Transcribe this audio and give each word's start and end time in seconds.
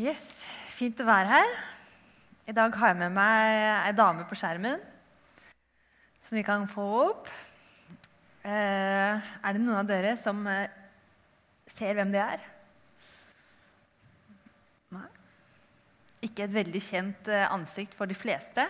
Yes, 0.00 0.38
Fint 0.72 1.00
å 1.02 1.04
være 1.04 1.28
her. 1.28 1.50
I 2.48 2.54
dag 2.56 2.72
har 2.80 2.88
jeg 2.88 2.96
med 3.02 3.12
meg 3.12 3.56
ei 3.84 3.90
dame 3.92 4.22
på 4.24 4.36
skjermen 4.38 4.80
som 6.24 6.38
vi 6.38 6.44
kan 6.46 6.62
få 6.70 6.84
opp. 7.02 7.26
Eh, 8.40 9.20
er 9.20 9.52
det 9.52 9.60
noen 9.60 9.82
av 9.82 9.90
dere 9.90 10.14
som 10.16 10.40
eh, 10.48 10.70
ser 11.68 11.98
hvem 11.98 12.14
det 12.14 12.22
er? 12.22 12.46
Nei? 14.96 15.04
Ikke 16.24 16.46
et 16.46 16.54
veldig 16.54 16.82
kjent 16.86 17.28
eh, 17.28 17.44
ansikt 17.52 17.92
for 17.98 18.08
de 18.08 18.16
fleste. 18.16 18.64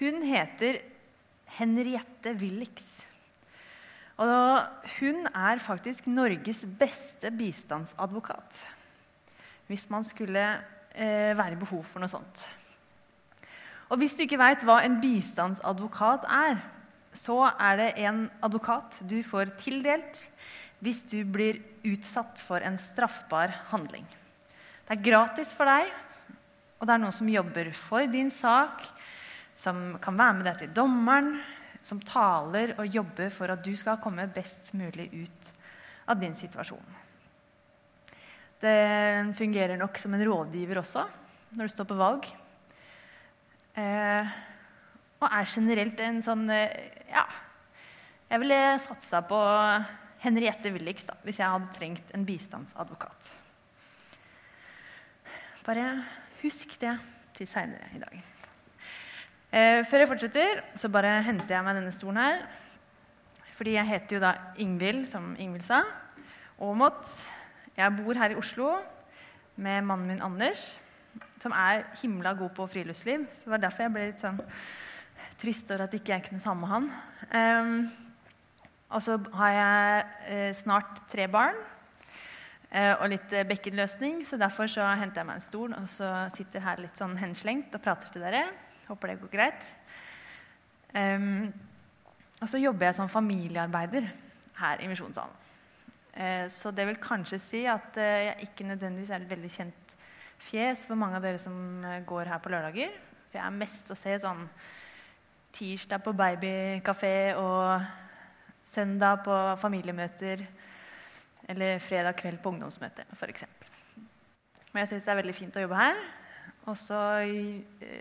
Hun 0.00 0.18
heter 0.26 0.80
Henriette 1.60 2.34
Willix. 2.40 2.88
Og 4.18 4.90
hun 4.96 5.30
er 5.30 5.62
faktisk 5.62 6.10
Norges 6.10 6.64
beste 6.80 7.30
bistandsadvokat. 7.38 8.64
Hvis 9.66 9.88
man 9.90 10.04
skulle 10.06 10.44
eh, 10.94 11.32
være 11.36 11.58
behov 11.60 11.84
for 11.88 12.02
noe 12.02 12.10
sånt. 12.10 12.46
Og 13.90 14.00
hvis 14.00 14.16
du 14.16 14.24
ikke 14.24 14.40
veit 14.40 14.64
hva 14.66 14.80
en 14.82 14.98
bistandsadvokat 15.02 16.26
er, 16.30 16.58
så 17.16 17.46
er 17.48 17.78
det 17.80 17.90
en 18.04 18.26
advokat 18.44 18.98
du 19.08 19.20
får 19.24 19.54
tildelt 19.62 20.26
hvis 20.84 21.04
du 21.08 21.22
blir 21.24 21.62
utsatt 21.86 22.42
for 22.44 22.60
en 22.60 22.76
straffbar 22.80 23.54
handling. 23.70 24.04
Det 24.86 24.98
er 24.98 25.06
gratis 25.06 25.54
for 25.56 25.70
deg, 25.70 25.88
og 26.76 26.86
det 26.86 26.94
er 26.94 27.00
noen 27.02 27.14
som 27.14 27.30
jobber 27.30 27.70
for 27.74 28.10
din 28.10 28.30
sak, 28.30 28.84
som 29.56 29.96
kan 30.02 30.18
være 30.18 30.36
med 30.36 30.48
deg 30.50 30.60
til 30.60 30.74
dommeren, 30.76 31.38
som 31.86 32.02
taler 32.02 32.74
og 32.76 32.90
jobber 32.90 33.30
for 33.32 33.54
at 33.54 33.62
du 33.64 33.72
skal 33.78 34.00
komme 34.02 34.28
best 34.34 34.74
mulig 34.76 35.08
ut 35.14 35.50
av 36.10 36.20
din 36.20 36.34
situasjon. 36.36 37.05
Den 38.66 39.30
fungerer 39.38 39.78
nok 39.78 39.98
som 40.02 40.14
en 40.16 40.26
rådgiver 40.26 40.82
også 40.82 41.06
når 41.56 41.68
du 41.68 41.72
står 41.72 41.88
på 41.88 41.98
valg. 41.98 42.26
Eh, 43.76 44.36
og 45.20 45.26
er 45.28 45.48
generelt 45.48 46.00
en 46.04 46.22
sånn 46.24 46.46
eh, 46.52 46.72
Ja, 47.10 47.24
jeg 48.26 48.42
ville 48.42 48.60
satsa 48.82 49.20
på 49.28 49.38
Henriette 50.24 50.72
Willix 50.74 51.04
da, 51.06 51.14
hvis 51.22 51.38
jeg 51.38 51.52
hadde 51.52 51.74
trengt 51.76 52.14
en 52.16 52.24
bistandsadvokat. 52.26 53.28
Bare 55.66 55.84
husk 56.40 56.74
det 56.80 56.96
til 57.36 57.48
seinere 57.50 57.92
i 57.94 58.00
dag. 58.02 58.16
Eh, 59.52 59.80
før 59.86 60.02
jeg 60.02 60.10
fortsetter, 60.10 60.64
så 60.78 60.90
bare 60.92 61.20
henter 61.26 61.58
jeg 61.58 61.66
meg 61.66 61.78
denne 61.78 61.94
stolen 61.94 62.22
her. 62.22 62.42
Fordi 63.56 63.76
jeg 63.76 63.88
heter 63.88 64.18
jo 64.18 64.24
da 64.24 64.34
Ingvild, 64.60 65.06
som 65.08 65.34
Ingvild 65.40 65.64
sa. 65.64 65.84
Aamodt. 66.60 67.12
Jeg 67.76 67.92
bor 67.92 68.16
her 68.16 68.32
i 68.32 68.36
Oslo 68.40 68.70
med 69.60 69.84
mannen 69.84 70.08
min 70.08 70.22
Anders, 70.24 70.60
som 71.42 71.52
er 71.52 71.82
himla 72.00 72.32
god 72.32 72.54
på 72.56 72.66
friluftsliv. 72.72 73.26
Så 73.34 73.44
det 73.44 73.52
var 73.52 73.60
derfor 73.66 73.84
jeg 73.84 73.92
ble 73.92 74.06
litt 74.08 74.24
sånn 74.24 74.40
trist 75.36 75.68
over 75.68 75.84
at 75.84 75.96
ikke 75.98 76.14
jeg 76.14 76.24
kunne 76.24 76.40
ta 76.40 76.54
med 76.56 76.72
han. 76.72 76.88
Um, 77.36 77.74
og 78.96 79.04
så 79.04 79.18
har 79.36 79.52
jeg 79.58 80.08
uh, 80.08 80.50
snart 80.56 81.04
tre 81.12 81.28
barn 81.28 81.60
uh, 82.72 82.94
og 82.94 83.10
litt 83.12 83.36
uh, 83.36 83.44
bekkenløsning, 83.44 84.22
så 84.24 84.40
derfor 84.40 84.72
så 84.72 84.88
henter 84.96 85.20
jeg 85.20 85.28
meg 85.28 85.40
en 85.42 85.48
stol 85.50 85.76
og 85.76 85.88
så 85.92 86.12
sitter 86.32 86.64
her 86.64 86.80
litt 86.80 86.96
sånn 86.96 87.18
henslengt 87.20 87.76
og 87.76 87.84
prater 87.84 88.08
til 88.14 88.24
dere. 88.24 88.46
Håper 88.88 89.12
det 89.12 89.20
går 89.20 89.36
greit. 89.36 89.72
Um, 90.96 91.50
og 92.40 92.48
så 92.48 92.56
jobber 92.62 92.88
jeg 92.88 93.02
som 93.02 93.12
familiearbeider 93.12 94.08
her 94.62 94.80
i 94.80 94.88
Misjonssalen. 94.88 95.44
Eh, 96.16 96.48
så 96.48 96.70
det 96.72 96.86
vil 96.88 96.96
kanskje 97.02 97.38
si 97.40 97.62
at 97.68 97.96
eh, 98.00 98.30
jeg 98.30 98.48
ikke 98.48 98.64
nødvendigvis 98.70 99.10
er 99.12 99.20
et 99.20 99.30
veldig 99.30 99.50
kjent 99.52 99.94
fjes 100.40 100.86
for 100.88 100.96
mange 100.96 101.18
av 101.18 101.24
dere 101.24 101.40
som 101.40 101.84
eh, 101.84 102.00
går 102.08 102.30
her 102.32 102.40
på 102.40 102.52
lørdager. 102.52 102.94
For 103.28 103.36
jeg 103.36 103.44
er 103.44 103.58
mest 103.58 103.92
å 103.92 103.96
se 103.98 104.14
sånn 104.22 104.46
tirsdag 105.56 106.00
på 106.04 106.14
babykafé 106.16 107.16
og 107.36 107.84
søndag 108.64 109.20
på 109.26 109.40
familiemøter. 109.60 110.46
Eller 111.52 111.82
fredag 111.84 112.16
kveld 112.18 112.40
på 112.42 112.50
ungdomsmøte, 112.54 113.04
f.eks. 113.14 113.44
Men 114.72 114.82
jeg 114.82 114.94
syns 114.94 115.04
det 115.04 115.12
er 115.12 115.20
veldig 115.20 115.36
fint 115.36 115.58
å 115.60 115.62
jobbe 115.62 115.82
her. 115.82 116.00
Og 116.66 116.74
så 116.80 116.98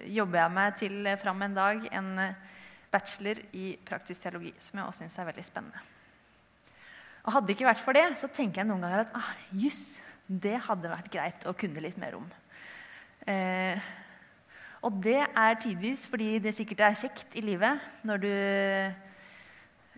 jobber 0.09 0.39
jeg 0.39 0.55
meg 0.55 0.79
til 0.79 1.11
fram 1.21 1.45
en 1.45 1.59
dag 1.59 1.85
en 1.91 2.09
bachelor 2.89 3.43
i 3.53 3.75
praktisk 3.85 4.25
teologi, 4.25 4.55
som 4.57 4.81
jeg 4.81 4.87
også 4.87 5.05
syns 5.05 5.19
er 5.21 5.29
veldig 5.29 5.45
spennende. 5.45 5.83
Og 7.25 7.33
Hadde 7.33 7.49
det 7.49 7.55
ikke 7.57 7.69
vært 7.69 7.81
for 7.81 7.97
det, 7.97 8.05
så 8.19 8.29
tenker 8.29 8.61
jeg 8.61 8.69
noen 8.69 8.85
ganger 8.85 9.05
at 9.05 9.15
ah, 9.17 9.31
juss, 9.57 9.97
det 10.25 10.57
hadde 10.67 10.91
vært 10.91 11.11
greit 11.13 11.45
å 11.49 11.53
kunne 11.57 11.81
litt 11.81 11.97
mer 12.01 12.17
om. 12.17 12.25
Eh, 13.29 13.81
og 14.85 14.99
det 15.01 15.21
er 15.25 15.57
tidvis 15.61 16.05
fordi 16.09 16.37
det 16.43 16.53
sikkert 16.53 16.83
er 16.85 16.97
kjekt 16.99 17.37
i 17.37 17.41
livet 17.41 17.81
når 18.05 18.21
du 18.21 18.31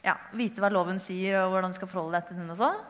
ja, 0.05 0.15
vite 0.37 0.63
hva 0.63 0.71
loven 0.71 1.01
sier, 1.03 1.41
og 1.41 1.51
hvordan 1.51 1.73
du 1.73 1.79
skal 1.79 1.91
forholde 1.91 2.19
deg 2.19 2.29
til 2.29 2.39
den. 2.39 2.51
og 2.53 2.59
sånn. 2.61 2.83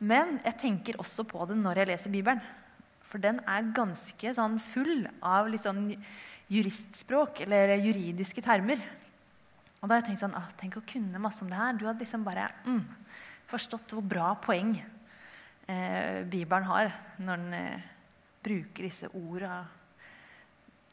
Men 0.00 0.38
jeg 0.44 0.58
tenker 0.60 1.00
også 1.00 1.24
på 1.28 1.44
det 1.48 1.56
når 1.60 1.82
jeg 1.82 1.90
leser 1.92 2.12
Bibelen. 2.12 2.42
For 3.04 3.22
den 3.22 3.40
er 3.48 3.72
ganske 3.74 4.34
sånn 4.36 4.58
full 4.62 5.06
av 5.24 5.48
litt 5.50 5.64
sånn 5.66 5.88
juristspråk 6.50 7.42
eller 7.46 7.74
juridiske 7.80 8.44
termer. 8.44 8.82
Og 9.80 9.88
da 9.88 9.94
har 9.94 10.02
jeg 10.02 10.10
tenkt 10.10 10.22
sånn, 10.22 10.36
ah, 10.36 10.48
Tenk 10.60 10.76
å 10.76 10.86
kunne 10.86 11.22
masse 11.22 11.42
om 11.44 11.50
det 11.50 11.58
her. 11.58 11.76
Du 11.78 11.86
hadde 11.88 12.04
liksom 12.04 12.24
bare 12.26 12.46
mm, 12.66 12.82
forstått 13.50 13.94
hvor 13.96 14.06
bra 14.06 14.32
poeng 14.42 14.74
eh, 14.78 16.22
Bibelen 16.30 16.66
har 16.68 16.92
når 17.18 17.44
den 17.44 17.58
eh, 17.58 17.86
bruker 18.40 18.86
disse 18.86 19.10
orda 19.16 19.62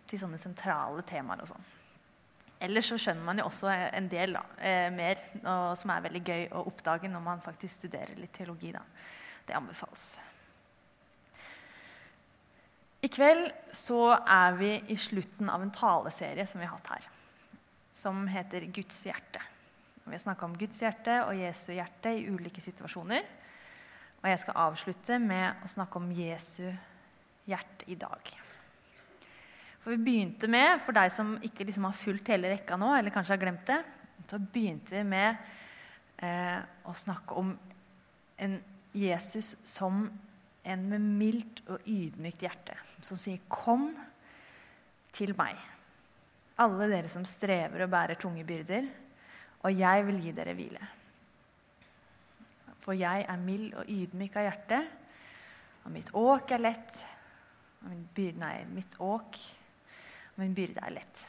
til 0.08 0.22
sånne 0.22 0.40
sentrale 0.40 1.04
temaer 1.08 1.44
og 1.44 1.52
sånn. 1.52 1.74
Ellers 2.64 2.88
så 2.90 2.98
skjønner 2.98 3.26
man 3.26 3.38
jo 3.38 3.46
også 3.52 3.70
en 3.70 4.08
del 4.10 4.34
da, 4.34 4.44
eh, 4.58 4.88
mer, 4.94 5.20
og, 5.44 5.76
som 5.78 5.92
er 5.94 6.06
veldig 6.08 6.22
gøy 6.26 6.48
å 6.58 6.64
oppdage 6.72 7.12
når 7.12 7.22
man 7.26 7.44
faktisk 7.46 7.84
studerer 7.84 8.18
litt 8.18 8.34
teologi. 8.34 8.72
Da. 8.74 8.82
Det 9.46 9.58
anbefales. 9.58 10.08
I 13.06 13.10
kveld 13.14 13.52
så 13.78 14.18
er 14.18 14.58
vi 14.58 14.72
i 14.90 14.98
slutten 14.98 15.52
av 15.54 15.62
en 15.62 15.72
taleserie 15.72 16.48
som 16.50 16.60
vi 16.60 16.66
har 16.66 16.74
hatt 16.80 16.90
her, 16.96 17.06
som 17.94 18.26
heter 18.32 18.66
Guds 18.74 19.04
hjerte. 19.06 19.44
Vi 20.08 20.16
har 20.16 20.24
snakka 20.24 20.46
om 20.48 20.56
Guds 20.56 20.80
hjerte 20.80 21.18
og 21.28 21.36
Jesu 21.36 21.74
hjerte 21.76 22.14
i 22.16 22.28
ulike 22.32 22.62
situasjoner. 22.64 23.26
Og 24.22 24.28
jeg 24.32 24.40
skal 24.40 24.60
avslutte 24.64 25.18
med 25.20 25.64
å 25.66 25.70
snakke 25.72 26.00
om 26.00 26.12
Jesu 26.16 26.64
hjerte 27.48 27.88
i 27.92 27.98
dag. 28.00 28.32
For 29.84 29.94
vi 29.94 30.04
begynte 30.04 30.48
med, 30.52 30.80
For 30.84 30.96
deg 30.96 31.12
som 31.16 31.36
ikke 31.44 31.68
liksom 31.68 31.90
har 31.90 31.98
fulgt 32.00 32.32
hele 32.32 32.54
rekka 32.54 32.78
nå, 32.80 32.94
eller 32.96 33.12
kanskje 33.12 33.36
har 33.36 33.42
glemt 33.42 33.68
det, 33.68 33.82
så 34.28 34.40
begynte 34.40 34.96
vi 34.96 35.04
med 35.08 35.36
eh, 36.24 36.60
å 36.88 36.96
snakke 36.96 37.36
om 37.40 37.52
en 38.38 38.58
Jesus 38.96 39.56
som 39.68 40.06
en 40.68 40.86
med 40.90 41.04
mildt 41.20 41.62
og 41.68 41.84
ydmykt 41.88 42.44
hjerte, 42.44 42.76
som 43.02 43.20
sier 43.20 43.40
'Kom 43.48 43.92
til 45.14 45.36
meg', 45.36 45.60
alle 46.58 46.90
dere 46.90 47.08
som 47.08 47.26
strever 47.26 47.84
og 47.84 47.92
bærer 47.92 48.16
tunge 48.16 48.44
byrder 48.44 48.88
og 49.68 49.76
jeg 49.76 50.06
vil 50.08 50.22
gi 50.24 50.32
dere 50.32 50.56
hvile. 50.56 50.86
For 52.80 52.96
jeg 52.96 53.26
er 53.28 53.42
mild 53.42 53.74
og 53.76 53.90
ydmyk 53.92 54.38
av 54.40 54.46
hjerte, 54.46 54.78
og 55.84 55.92
mitt 55.92 56.12
åk 56.16 56.54
er 56.56 56.62
lett. 56.64 57.00
Og 57.82 57.90
min 57.92 58.06
byrde, 58.16 58.40
nei, 58.40 58.56
mitt 58.72 58.96
åk 59.04 59.40
og 60.32 60.40
min 60.40 60.56
byrde 60.56 60.84
er 60.86 60.94
lett. 60.96 61.24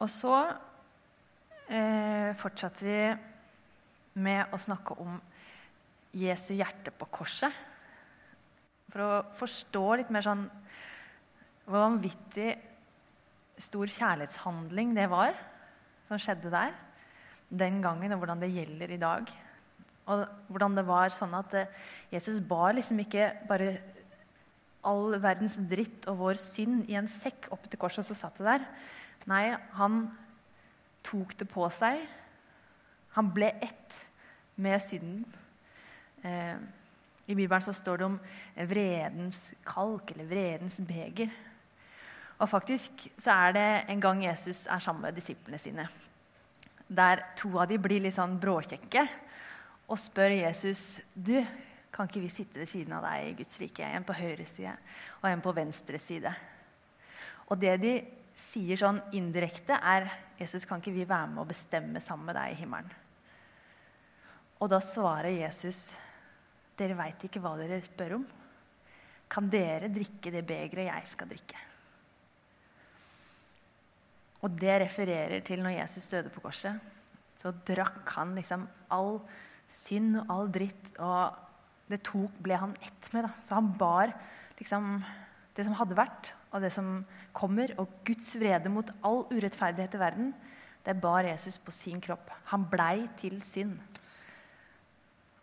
Og 0.00 0.08
så 0.10 0.34
eh, 1.68 2.30
fortsatte 2.40 2.86
vi 2.86 3.00
med 4.24 4.50
å 4.50 4.58
snakke 4.58 4.96
om 5.02 5.18
Jesu 6.16 6.54
hjerte 6.56 6.90
på 6.90 7.06
korset. 7.20 7.54
For 8.90 9.04
å 9.04 9.22
forstå 9.38 9.84
litt 10.00 10.10
mer 10.10 10.26
sånn 10.26 10.42
hvor 11.68 11.84
vanvittig 11.84 12.50
stor 13.60 13.92
kjærlighetshandling 13.92 14.96
det 14.96 15.06
var 15.12 15.36
som 16.10 16.18
skjedde 16.18 16.50
der 16.50 16.74
den 17.50 17.78
gangen, 17.82 18.12
og 18.12 18.18
hvordan 18.22 18.42
det 18.42 18.50
gjelder 18.52 18.90
i 18.94 19.00
dag. 19.00 19.30
Og 20.10 20.26
hvordan 20.50 20.76
det 20.78 20.86
var 20.86 21.14
sånn 21.14 21.34
at 21.38 21.54
eh, 21.58 21.72
Jesus 22.10 22.40
bar 22.42 22.74
liksom 22.74 22.98
ikke 23.02 23.30
bare 23.48 23.76
all 24.86 25.14
verdens 25.20 25.58
dritt 25.70 26.06
og 26.10 26.18
vår 26.22 26.40
synd 26.40 26.88
i 26.90 26.96
en 26.98 27.10
sekk 27.10 27.50
opp 27.54 27.68
til 27.68 27.78
korset, 27.78 28.02
og 28.02 28.08
så 28.10 28.16
satt 28.18 28.40
det 28.40 28.48
der. 28.48 28.66
Nei, 29.30 29.44
han 29.76 30.02
tok 31.06 31.36
det 31.38 31.46
på 31.50 31.66
seg. 31.74 32.02
Han 33.14 33.30
ble 33.34 33.52
ett 33.62 33.98
med 34.60 34.82
synden. 34.82 35.26
Eh, 36.26 36.56
I 37.30 37.36
Bibelen 37.36 37.62
så 37.62 37.74
står 37.76 38.00
det 38.00 38.08
om 38.08 38.18
vredens 38.70 39.44
kalk, 39.66 40.10
eller 40.14 40.30
vredens 40.30 40.80
beger. 40.86 41.30
Og 42.40 42.48
faktisk 42.48 43.08
så 43.20 43.34
er 43.34 43.56
det 43.56 43.66
en 43.92 44.00
gang 44.00 44.22
Jesus 44.24 44.64
er 44.66 44.80
sammen 44.80 45.04
med 45.04 45.16
disiplene 45.18 45.60
sine, 45.60 45.88
der 46.88 47.22
to 47.38 47.52
av 47.60 47.68
de 47.70 47.78
blir 47.78 48.00
litt 48.02 48.16
sånn 48.16 48.38
bråkjekke 48.40 49.04
og 49.90 49.98
spør 49.98 50.32
Jesus 50.38 51.00
du, 51.14 51.36
Kan 51.90 52.06
ikke 52.06 52.22
vi 52.22 52.30
sitte 52.30 52.60
ved 52.62 52.68
siden 52.70 52.94
av 52.94 53.02
deg 53.02 53.24
i 53.26 53.32
Guds 53.40 53.56
rike? 53.58 53.82
En 53.82 54.04
på 54.06 54.14
høyre 54.14 54.44
side 54.46 54.72
og 55.18 55.24
en 55.26 55.40
på 55.42 55.52
venstre 55.52 55.98
side. 55.98 56.30
Og 57.50 57.58
det 57.58 57.72
de 57.82 57.94
sier 58.38 58.78
sånn 58.78 59.00
indirekte, 59.18 59.74
er 59.74 60.06
Jesus, 60.38 60.64
kan 60.64 60.78
ikke 60.78 60.94
vi 60.94 61.08
være 61.08 61.32
med 61.32 61.42
og 61.42 61.50
bestemme 61.50 62.00
sammen 62.00 62.30
med 62.30 62.38
deg 62.38 62.54
i 62.54 62.60
himmelen? 62.62 62.92
Og 64.62 64.70
da 64.70 64.78
svarer 64.84 65.34
Jesus, 65.34 65.90
dere 66.78 66.96
veit 66.96 67.26
ikke 67.26 67.42
hva 67.42 67.56
dere 67.58 67.82
spør 67.84 68.20
om. 68.20 68.28
Kan 69.30 69.50
dere 69.50 69.90
drikke 69.92 70.32
det 70.32 70.46
begeret 70.46 70.92
jeg 70.92 71.10
skal 71.10 71.34
drikke? 71.34 71.69
Og 74.40 74.56
det 74.60 74.80
refererer 74.82 75.44
til 75.44 75.62
når 75.62 75.78
Jesus 75.82 76.08
døde 76.10 76.32
på 76.32 76.42
korset. 76.44 76.80
Så 77.40 77.52
drakk 77.66 78.08
han 78.16 78.34
liksom 78.36 78.66
all 78.92 79.18
synd 79.70 80.18
og 80.22 80.32
all 80.34 80.50
dritt, 80.52 80.92
og 80.98 81.36
det 81.90 82.02
tok, 82.06 82.34
ble 82.42 82.58
han 82.60 82.76
ett 82.84 83.10
med. 83.14 83.26
Da. 83.26 83.32
Så 83.46 83.56
han 83.56 83.72
bar 83.78 84.12
liksom 84.58 85.00
det 85.56 85.66
som 85.66 85.76
hadde 85.76 85.98
vært, 85.98 86.32
og 86.50 86.62
det 86.64 86.72
som 86.74 87.00
kommer, 87.36 87.72
og 87.80 87.90
Guds 88.06 88.32
vrede 88.38 88.72
mot 88.72 88.90
all 89.06 89.24
urettferdighet 89.30 89.96
i 89.96 90.02
verden, 90.02 90.34
det 90.86 90.96
bar 91.00 91.26
Jesus 91.26 91.58
på 91.60 91.72
sin 91.74 92.00
kropp. 92.00 92.30
Han 92.52 92.64
blei 92.70 93.04
til 93.20 93.40
synd. 93.44 93.76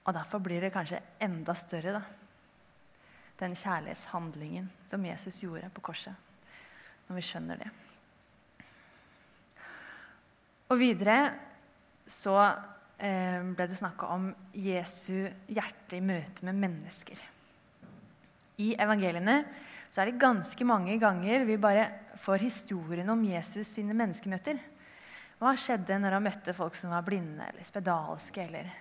Og 0.07 0.15
derfor 0.15 0.41
blir 0.41 0.63
det 0.63 0.73
kanskje 0.73 1.03
enda 1.21 1.53
større, 1.57 1.99
da. 1.99 2.01
Den 3.37 3.53
kjærlighetshandlingen 3.53 4.71
som 4.89 5.03
Jesus 5.05 5.43
gjorde 5.43 5.69
på 5.75 5.83
korset. 5.91 6.15
Når 7.07 7.19
vi 7.19 7.25
skjønner 7.27 7.59
det. 7.61 7.69
Og 10.67 10.79
videre 10.81 11.17
så 12.07 12.35
eh, 12.99 13.39
ble 13.39 13.67
det 13.69 13.77
snakka 13.79 14.09
om 14.15 14.27
Jesu 14.51 15.27
hjerte 15.47 15.95
i 15.95 16.03
møte 16.03 16.43
med 16.47 16.59
mennesker. 16.59 17.21
I 18.59 18.73
evangeliene 18.81 19.41
så 19.91 20.01
er 20.01 20.11
det 20.11 20.19
ganske 20.19 20.65
mange 20.67 20.97
ganger 20.99 21.45
vi 21.47 21.59
bare 21.61 21.85
får 22.19 22.43
historien 22.43 23.07
om 23.13 23.23
Jesus 23.23 23.69
sine 23.77 23.95
menneskemøter. 23.95 24.59
Hva 25.37 25.53
skjedde 25.55 25.99
når 26.01 26.17
han 26.17 26.25
møtte 26.25 26.55
folk 26.57 26.75
som 26.75 26.91
var 26.91 27.05
blinde 27.05 27.45
eller 27.45 27.67
spedalske 27.67 28.43
eller 28.43 28.71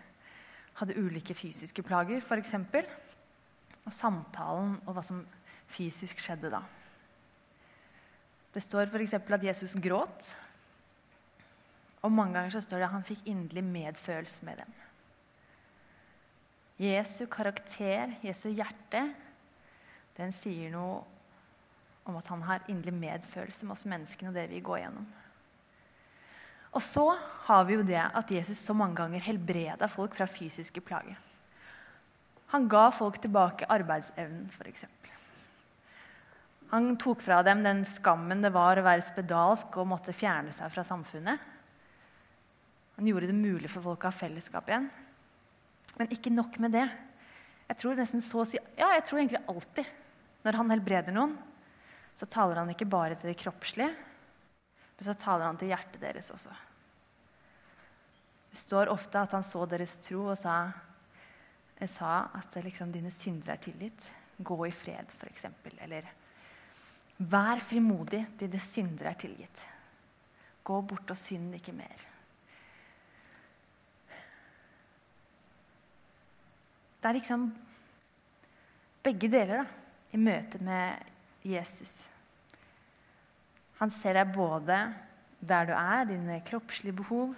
hadde 0.81 0.97
ulike 0.99 1.37
fysiske 1.37 1.85
plager, 1.87 2.25
f.eks.? 2.25 2.57
Og 3.87 3.95
samtalen 3.95 4.75
og 4.83 4.97
hva 4.97 5.05
som 5.05 5.23
fysisk 5.71 6.19
skjedde 6.23 6.51
da. 6.51 6.65
Det 8.57 8.65
står 8.65 8.89
f.eks. 8.89 9.15
at 9.21 9.47
Jesus 9.53 9.77
gråt 9.85 10.33
og 12.07 12.15
mange 12.15 12.37
ganger 12.37 12.55
så 12.55 12.63
står 12.63 12.81
det 12.81 12.89
at 12.89 12.95
han 12.95 13.07
fikk 13.07 13.27
inderlig 13.27 13.65
medfølelse 13.67 14.47
med 14.47 14.63
dem. 14.63 14.75
Jesu 16.87 17.25
karakter, 17.33 18.13
Jesu 18.25 18.51
hjerte, 18.53 19.03
den 20.17 20.33
sier 20.33 20.73
noe 20.73 21.03
om 22.07 22.19
at 22.21 22.29
han 22.31 22.45
har 22.47 22.67
inderlig 22.71 22.95
medfølelse 23.01 23.67
med 23.67 23.75
oss 23.75 23.87
menneskene 23.89 24.31
og 24.31 24.37
det 24.37 24.47
vi 24.53 24.63
går 24.65 24.85
gjennom. 24.85 25.07
Og 26.77 26.85
så 26.85 27.07
har 27.49 27.65
vi 27.65 27.79
jo 27.79 27.87
det 27.89 28.03
at 28.05 28.31
Jesus 28.31 28.61
så 28.61 28.77
mange 28.77 28.99
ganger 28.99 29.25
helbreda 29.25 29.89
folk 29.89 30.15
fra 30.15 30.29
fysiske 30.29 30.83
plager. 30.85 31.17
Han 32.53 32.69
ga 32.71 32.91
folk 32.95 33.19
tilbake 33.23 33.67
arbeidsevnen, 33.73 34.47
f.eks. 34.53 34.85
Han 36.71 36.97
tok 37.01 37.23
fra 37.23 37.41
dem 37.47 37.63
den 37.65 37.85
skammen 37.89 38.43
det 38.43 38.53
var 38.55 38.79
å 38.79 38.85
være 38.87 39.05
spedalsk 39.07 39.79
og 39.81 39.89
måtte 39.91 40.15
fjerne 40.15 40.53
seg 40.55 40.71
fra 40.75 40.85
samfunnet. 40.87 41.41
Han 42.97 43.09
gjorde 43.11 43.29
det 43.29 43.37
mulig 43.37 43.71
for 43.73 43.85
folk 43.85 44.05
å 44.05 44.11
ha 44.11 44.17
fellesskap 44.17 44.71
igjen. 44.71 44.89
Men 45.97 46.13
ikke 46.13 46.33
nok 46.33 46.57
med 46.63 46.75
det. 46.77 46.87
Jeg 47.67 47.81
tror 47.81 47.99
nesten 47.99 48.23
så 48.25 48.43
å 48.43 48.49
si, 48.49 48.59
ja, 48.79 48.93
jeg 48.95 49.05
tror 49.07 49.21
egentlig 49.21 49.43
alltid 49.51 49.95
når 50.47 50.61
han 50.61 50.71
helbreder 50.71 51.15
noen, 51.15 51.35
så 52.17 52.29
taler 52.31 52.61
han 52.61 52.71
ikke 52.73 52.89
bare 52.89 53.17
til 53.19 53.33
det 53.33 53.39
kroppslige, 53.41 53.91
men 54.97 55.05
så 55.05 55.17
taler 55.19 55.49
han 55.49 55.59
til 55.61 55.73
hjertet 55.73 55.99
deres 56.01 56.31
også. 56.33 56.53
Det 58.53 58.61
står 58.63 58.89
ofte 58.89 59.21
at 59.21 59.35
han 59.37 59.45
så 59.45 59.67
deres 59.69 59.99
tro 60.01 60.31
og 60.31 60.39
sa, 60.41 60.55
sa 61.91 62.13
at 62.39 62.57
liksom, 62.65 62.95
dine 62.95 63.13
syndere 63.13 63.59
er 63.59 63.65
tilgitt. 63.67 64.07
Gå 64.39 64.57
i 64.69 64.73
fred, 64.73 65.13
f.eks. 65.19 65.49
Eller 65.85 66.09
vær 67.19 67.61
frimodig, 67.65 68.23
dine 68.39 68.61
syndere 68.63 69.13
er 69.13 69.21
tilgitt. 69.21 69.65
Gå 70.65 70.81
bort 70.89 71.13
og 71.13 71.21
synd 71.21 71.59
ikke 71.59 71.75
mer. 71.77 72.07
Det 77.07 77.13
er 77.13 77.21
liksom 77.21 77.43
begge 79.07 79.29
deler 79.31 79.61
da, 79.61 79.65
i 80.11 80.19
møte 80.19 80.59
med 80.59 81.05
Jesus. 81.47 81.93
Han 83.79 83.93
ser 83.95 84.19
deg 84.19 84.33
både 84.35 84.79
der 85.39 85.69
du 85.69 85.71
er, 85.77 86.09
dine 86.09 86.41
kroppslige 86.49 86.97
behov. 86.99 87.37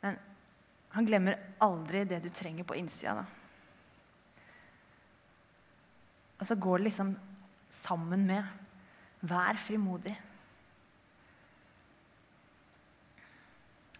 Men 0.00 0.16
han 0.94 1.10
glemmer 1.10 1.36
aldri 1.60 2.06
det 2.08 2.22
du 2.24 2.30
trenger 2.32 2.64
på 2.64 2.78
innsida. 2.80 3.18
Da. 3.18 3.26
Og 6.38 6.48
så 6.48 6.56
går 6.56 6.80
det 6.80 6.88
liksom 6.88 7.12
sammen 7.82 8.24
med 8.32 9.20
vær 9.20 9.60
frimodig. 9.60 10.16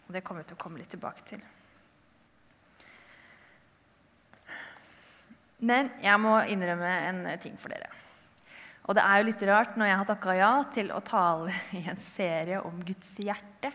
Og 0.07 0.17
det 0.17 0.25
kommer 0.25 0.41
vi 0.41 0.49
til 0.49 0.57
å 0.63 0.65
komme 0.65 0.81
litt 0.81 0.97
tilbake 0.97 1.29
til. 1.29 1.45
Men 5.59 5.91
jeg 6.03 6.23
må 6.23 6.37
innrømme 6.47 6.91
en 7.09 7.25
ting 7.43 7.57
for 7.59 7.75
dere. 7.75 7.91
Og 8.89 8.97
det 8.97 9.05
er 9.05 9.21
jo 9.21 9.27
litt 9.29 9.43
rart 9.51 9.75
når 9.77 9.91
jeg 9.91 10.01
har 10.01 10.09
takka 10.09 10.35
ja 10.39 10.53
til 10.73 10.93
å 10.95 11.03
tale 11.05 11.53
i 11.79 11.83
en 11.91 12.01
serie 12.01 12.63
om 12.65 12.79
Guds 12.87 13.17
hjerte. 13.21 13.73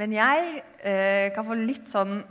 Men 0.00 0.14
jeg 0.16 0.62
eh, 0.80 1.28
kan 1.34 1.44
få 1.44 1.58
litt 1.58 1.90
sånn 1.92 2.22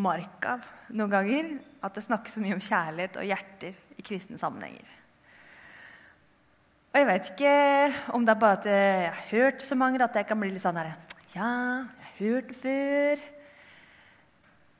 mark 0.00 0.46
av 0.48 0.64
noen 0.94 1.12
ganger 1.12 1.50
at 1.84 1.96
det 1.96 2.06
snakkes 2.06 2.36
så 2.36 2.42
mye 2.42 2.56
om 2.56 2.62
kjærlighet 2.64 3.18
og 3.20 3.28
hjerter 3.28 3.76
i 3.98 4.04
kristne 4.06 4.38
sammenhenger. 4.40 4.86
Og 6.90 6.98
jeg 6.98 7.06
vet 7.06 7.28
ikke 7.30 7.52
om 8.16 8.24
det 8.26 8.32
er 8.32 8.40
bare 8.40 8.56
at 8.58 8.70
jeg 8.70 9.02
har 9.04 9.20
hørt 9.30 9.66
så 9.66 9.76
mange 9.78 10.00
at 10.02 10.16
jeg 10.16 10.26
kan 10.26 10.40
bli 10.40 10.50
litt 10.50 10.64
sånn 10.64 10.80
her 10.80 10.90
Ja, 11.36 11.50
jeg 11.84 12.06
har 12.06 12.16
hørt 12.18 12.48
det 12.50 12.58
før. 12.64 13.28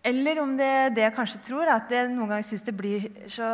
Eller 0.03 0.39
om 0.41 0.55
det, 0.57 0.95
det 0.97 1.03
jeg 1.05 1.13
kanskje 1.13 1.43
tror, 1.45 1.67
er 1.67 1.75
at 1.75 1.91
jeg 1.93 2.09
noen 2.09 2.31
ganger 2.31 2.47
syns 2.49 2.65
det 2.65 2.73
blir 2.77 3.05
så 3.29 3.49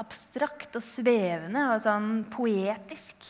abstrakt 0.00 0.78
og 0.78 0.84
svevende 0.84 1.66
og 1.74 1.82
sånn 1.84 2.22
poetisk. 2.32 3.28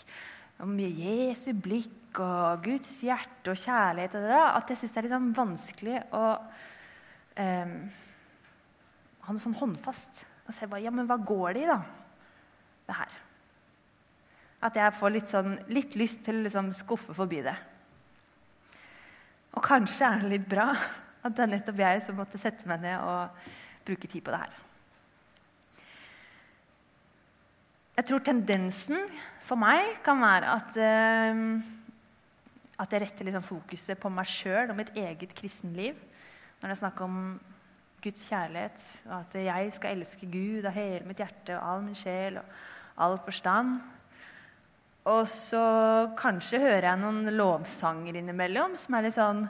Om 0.63 0.77
Jesu 0.79 1.51
blikk 1.59 2.21
og 2.23 2.63
Guds 2.63 3.01
hjerte 3.03 3.51
og 3.51 3.59
kjærlighet 3.59 4.15
og 4.21 4.29
det, 4.31 4.39
at 4.39 4.71
jeg 4.71 4.81
syns 4.81 4.95
det 4.95 5.01
er 5.01 5.09
litt 5.09 5.17
sånn 5.17 5.35
vanskelig 5.35 5.99
å 6.15 6.23
eh, 7.43 7.75
ha 9.27 9.35
noe 9.35 9.43
sånn 9.43 9.59
håndfast. 9.59 10.25
Og 10.47 10.55
se 10.55 10.71
hva, 10.71 10.79
ja, 10.79 10.95
men 10.95 11.11
hva 11.11 11.19
går 11.19 11.57
det 11.57 11.65
i, 11.65 11.71
da? 11.73 11.81
Det 12.87 12.99
her. 13.03 13.21
At 14.71 14.79
jeg 14.79 14.95
får 15.01 15.17
litt, 15.17 15.31
sånn, 15.33 15.57
litt 15.75 15.99
lyst 15.99 16.23
til 16.23 16.39
å 16.39 16.47
liksom 16.47 16.71
skuffe 16.77 17.17
forbi 17.19 17.43
det. 17.43 17.57
Og 19.59 19.65
kanskje 19.65 20.07
er 20.07 20.23
det 20.23 20.37
litt 20.37 20.47
bra 20.51 20.71
at 21.25 21.33
det 21.33 21.45
er 21.45 21.53
nettopp 21.55 21.81
jeg 21.81 22.03
som 22.05 22.19
måtte 22.21 22.41
sette 22.41 22.69
meg 22.69 22.83
ned 22.85 23.01
og 23.01 23.47
bruke 23.85 24.09
tid 24.09 24.25
på 24.25 24.35
det 24.35 24.43
her. 24.43 24.61
Jeg 27.95 28.09
tror 28.09 28.25
tendensen 28.27 29.09
for 29.45 29.61
meg 29.61 30.01
kan 30.05 30.21
være 30.21 30.53
at, 30.57 30.77
uh, 30.77 32.83
at 32.83 32.95
jeg 32.95 33.05
retter 33.05 33.29
liksom 33.29 33.45
fokuset 33.47 34.01
på 34.01 34.13
meg 34.13 34.29
sjøl 34.29 34.73
og 34.73 34.79
mitt 34.81 34.95
eget 34.99 35.35
kristenliv 35.37 36.01
når 36.59 36.71
det 36.71 36.75
er 36.75 36.81
snakk 36.81 37.03
om 37.05 37.19
Guds 38.05 38.25
kjærlighet, 38.29 38.83
og 39.09 39.15
at 39.17 39.35
jeg 39.41 39.71
skal 39.73 39.97
elske 39.97 40.27
Gud 40.29 40.67
av 40.69 40.75
hele 40.77 41.07
mitt 41.09 41.21
hjerte 41.23 41.55
og 41.57 41.69
all 41.71 41.85
min 41.87 41.97
sjel 41.97 42.37
og 42.41 42.51
all 43.01 43.17
forstand. 43.25 43.79
Og 45.09 45.25
så 45.29 45.65
kanskje 46.17 46.63
hører 46.63 46.89
jeg 46.91 47.01
noen 47.01 47.33
lovsanger 47.37 48.21
innimellom 48.21 48.77
som 48.81 48.97
er 48.97 49.07
litt 49.07 49.17
sånn 49.17 49.43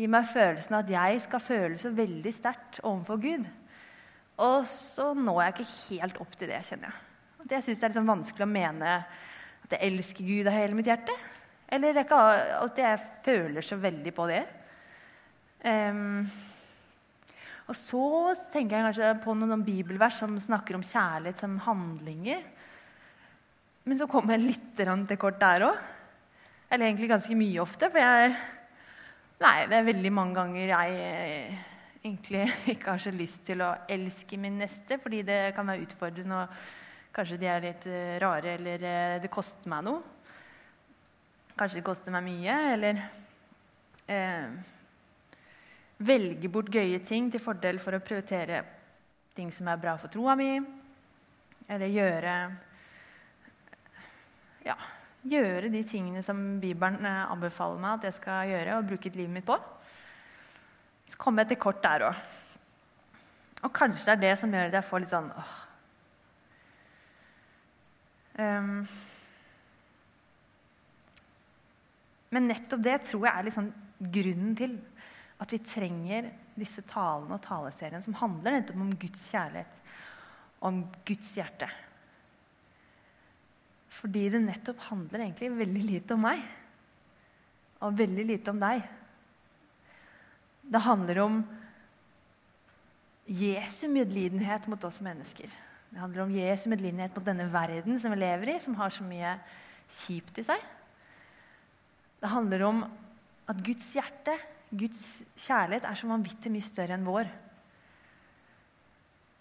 gir 0.00 0.10
meg 0.12 0.28
følelsen 0.30 0.76
av 0.76 0.84
at 0.84 0.92
jeg 0.94 1.24
skal 1.26 1.42
føle 1.44 1.80
så 1.80 1.92
veldig 1.94 2.32
sterkt 2.34 2.80
overfor 2.82 3.20
Gud. 3.22 3.48
Og 4.40 4.64
så 4.70 5.10
når 5.16 5.42
jeg 5.42 5.54
ikke 5.54 5.72
helt 5.72 6.20
opp 6.24 6.36
til 6.38 6.52
det, 6.52 6.62
kjenner 6.68 6.88
jeg. 6.88 7.06
Det 7.40 7.56
jeg 7.58 7.66
syns 7.66 7.82
er 7.82 7.92
liksom 7.92 8.08
vanskelig 8.08 8.46
å 8.46 8.52
mene 8.52 8.94
at 9.64 9.74
jeg 9.76 9.90
elsker 9.90 10.28
Gud 10.28 10.48
av 10.48 10.56
hele 10.56 10.76
mitt 10.76 10.88
hjerte. 10.88 11.16
Eller 11.70 11.94
det 11.94 12.06
er 12.06 12.54
alltid 12.58 12.84
jeg 12.84 13.02
føler 13.26 13.66
så 13.66 13.78
veldig 13.80 14.12
på 14.16 14.26
det. 14.30 14.40
Um, 15.60 16.24
og 17.70 17.76
så 17.78 18.04
tenker 18.50 18.76
jeg 18.76 18.86
kanskje 18.88 19.10
på 19.22 19.34
noen 19.38 19.62
bibelvers 19.62 20.16
som 20.18 20.34
snakker 20.42 20.78
om 20.78 20.86
kjærlighet 20.86 21.44
som 21.44 21.60
handlinger. 21.62 22.42
Men 23.86 24.00
så 24.00 24.08
kommer 24.10 24.34
jeg 24.34 24.48
litt 24.48 24.80
til 24.80 25.20
kort 25.20 25.38
der 25.40 25.68
òg. 25.68 25.84
Eller 26.70 26.88
egentlig 26.88 27.10
ganske 27.10 27.36
mye 27.38 27.62
ofte. 27.62 27.90
For 27.90 28.02
jeg 28.02 28.34
Nei, 29.40 29.64
det 29.70 29.78
er 29.78 29.86
veldig 29.86 30.10
mange 30.12 30.36
ganger 30.36 30.68
jeg, 30.68 31.54
egentlig 32.02 32.42
ikke 32.74 32.92
har 32.92 33.00
så 33.00 33.12
lyst 33.14 33.40
til 33.46 33.62
å 33.64 33.70
elske 33.88 34.36
min 34.36 34.58
neste, 34.60 34.98
fordi 35.00 35.22
det 35.24 35.38
kan 35.56 35.70
være 35.70 35.86
utfordrende, 35.86 36.42
og 36.42 37.14
kanskje 37.16 37.38
de 37.40 37.48
er 37.48 37.64
litt 37.64 37.86
eh, 37.88 38.18
rare, 38.20 38.58
eller 38.58 38.84
eh, 38.84 39.14
det 39.22 39.30
koster 39.32 39.72
meg 39.72 39.86
noe. 39.86 40.02
Kanskje 41.56 41.80
det 41.80 41.86
koster 41.88 42.12
meg 42.12 42.28
mye, 42.28 42.58
eller 42.74 43.00
eh, 44.12 44.60
velge 46.04 46.52
bort 46.52 46.68
gøye 46.76 47.00
ting 47.00 47.32
til 47.32 47.40
fordel 47.40 47.80
for 47.80 47.96
å 47.96 48.04
prioritere 48.04 48.60
ting 49.32 49.48
som 49.56 49.72
er 49.72 49.80
bra 49.80 49.96
for 49.96 50.12
troa 50.12 50.36
mi, 50.36 50.52
eller 51.64 51.96
gjøre 51.96 52.38
ja, 54.68 54.76
gjøre 55.28 55.68
de 55.72 55.82
tingene 55.84 56.22
som 56.24 56.38
Bibelen 56.62 57.04
eh, 57.04 57.32
anbefaler 57.32 57.80
meg 57.82 57.98
at 57.98 58.08
jeg 58.08 58.18
skal 58.20 58.52
gjøre 58.52 58.78
og 58.78 58.86
bruke 58.88 59.12
livet 59.14 59.34
mitt 59.34 59.48
på. 59.48 59.56
Så 61.10 61.18
kommer 61.20 61.44
jeg 61.44 61.54
til 61.54 61.62
kort 61.64 61.82
der 61.84 62.06
òg. 62.08 62.22
Og 63.66 63.72
kanskje 63.76 64.06
det 64.08 64.14
er 64.14 64.22
det 64.22 64.36
som 64.40 64.54
gjør 64.54 64.70
at 64.70 64.78
jeg 64.78 64.88
får 64.88 65.02
litt 65.02 65.12
sånn 65.12 65.32
åh. 65.36 65.56
Um, 68.40 68.76
men 72.32 72.46
nettopp 72.48 72.80
det 72.86 72.94
tror 73.04 73.26
jeg 73.26 73.34
er 73.34 73.46
liksom 73.48 73.66
grunnen 74.00 74.54
til 74.56 74.78
at 75.42 75.52
vi 75.52 75.58
trenger 75.66 76.30
disse 76.56 76.84
talene 76.88 77.36
og 77.36 77.44
taleseriene 77.44 78.00
som 78.04 78.16
handler 78.16 78.56
nettopp 78.56 78.80
om 78.80 78.94
Guds 79.02 79.26
kjærlighet, 79.32 79.80
om 80.64 80.82
Guds 81.08 81.34
hjerte. 81.36 81.68
Fordi 83.90 84.28
det 84.30 84.42
nettopp 84.44 84.82
handler 84.90 85.24
egentlig 85.24 85.50
veldig 85.58 85.84
lite 85.86 86.16
om 86.16 86.22
meg. 86.28 86.42
Og 87.80 87.96
veldig 87.98 88.26
lite 88.28 88.52
om 88.52 88.60
deg. 88.60 88.84
Det 90.70 90.82
handler 90.84 91.22
om 91.24 91.40
Jesu 93.30 93.86
medlidenhet 93.90 94.66
mot 94.70 94.84
oss 94.86 95.00
mennesker. 95.02 95.50
Det 95.90 95.98
handler 95.98 96.24
om 96.24 96.34
Jesu 96.34 96.68
medlidenhet 96.70 97.14
mot 97.16 97.26
denne 97.26 97.48
verden 97.50 97.98
som 97.98 98.14
vi 98.14 98.20
lever 98.20 98.54
i, 98.54 98.60
som 98.62 98.76
har 98.78 98.94
så 98.94 99.06
mye 99.06 99.34
kjipt 99.90 100.38
i 100.38 100.46
seg. 100.46 100.62
Det 102.20 102.30
handler 102.30 102.66
om 102.68 102.82
at 103.50 103.62
Guds 103.66 103.88
hjerte, 103.96 104.36
Guds 104.70 105.00
kjærlighet, 105.34 105.86
er 105.88 105.98
så 105.98 106.10
vanvittig 106.10 106.52
mye 106.52 106.66
større 106.66 106.94
enn 106.94 107.06
vår. 107.08 107.30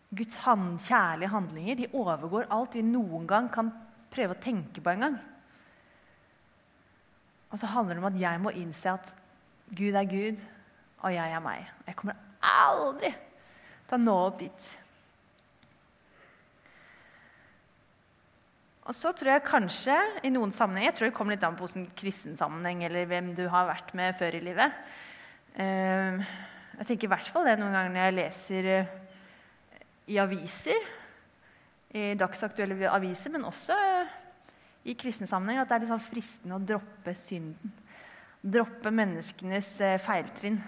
Guds 0.10 0.40
hand, 0.42 0.80
kjærlige 0.82 1.30
handlinger 1.36 1.78
de 1.78 1.92
overgår 1.94 2.50
alt 2.50 2.78
vi 2.80 2.82
noen 2.86 3.28
gang 3.30 3.50
kan 3.54 3.70
prøve 4.14 4.36
å 4.36 4.42
tenke 4.42 4.82
på 4.84 4.94
engang. 4.94 5.18
Og 7.50 7.60
så 7.62 7.70
handler 7.72 7.98
det 7.98 8.04
om 8.04 8.10
at 8.12 8.20
jeg 8.22 8.42
må 8.44 8.54
innse 8.58 8.94
at 8.94 9.14
Gud 9.70 9.98
er 9.98 10.10
Gud, 10.10 10.44
og 11.00 11.14
jeg 11.14 11.34
er 11.34 11.42
meg. 11.44 11.66
Jeg 11.88 11.98
kommer 11.98 12.20
aldri 12.46 13.12
til 13.90 13.98
å 13.98 14.02
nå 14.02 14.16
opp 14.28 14.40
dit. 14.42 14.68
Og 18.90 18.96
så 18.98 19.12
tror 19.14 19.36
jeg 19.36 19.46
kanskje 19.46 19.96
i 20.26 20.32
noen 20.34 20.52
sammenheng, 20.54 20.88
Jeg 20.90 20.96
tror 20.98 21.10
det 21.10 21.16
kommer 21.18 21.36
litt 21.36 21.44
an 21.46 21.58
på 21.58 21.68
hvordan 21.68 21.90
kristen 21.98 22.38
sammenheng 22.38 22.82
eller 22.88 23.06
hvem 23.06 23.36
du 23.38 23.46
har 23.48 23.70
vært 23.70 23.94
med 23.94 24.18
før 24.18 24.40
i 24.40 24.42
livet. 24.42 24.80
Eh, 25.54 26.32
jeg 26.80 26.88
tenker 26.88 27.06
i 27.06 27.12
hvert 27.14 27.30
fall 27.30 27.46
det 27.46 27.60
noen 27.60 27.76
ganger 27.76 27.94
når 27.94 28.08
jeg 28.08 28.18
leser 28.18 28.70
eh, 28.74 28.96
i 30.10 30.18
aviser 30.18 30.99
i 31.90 32.14
dagsaktuelle 32.18 32.90
aviser, 32.92 33.34
men 33.34 33.48
også 33.50 33.78
i 34.86 34.96
kristne 34.98 35.28
sammenhenger, 35.28 35.66
at 35.66 35.72
det 35.72 35.88
er 35.88 35.94
sånn 35.94 36.04
fristende 36.04 36.58
å 36.58 36.64
droppe 36.64 37.16
synden. 37.18 37.72
Droppe 38.40 38.92
menneskenes 38.96 39.72
eh, 39.84 39.98
feiltrinn. 40.00 40.60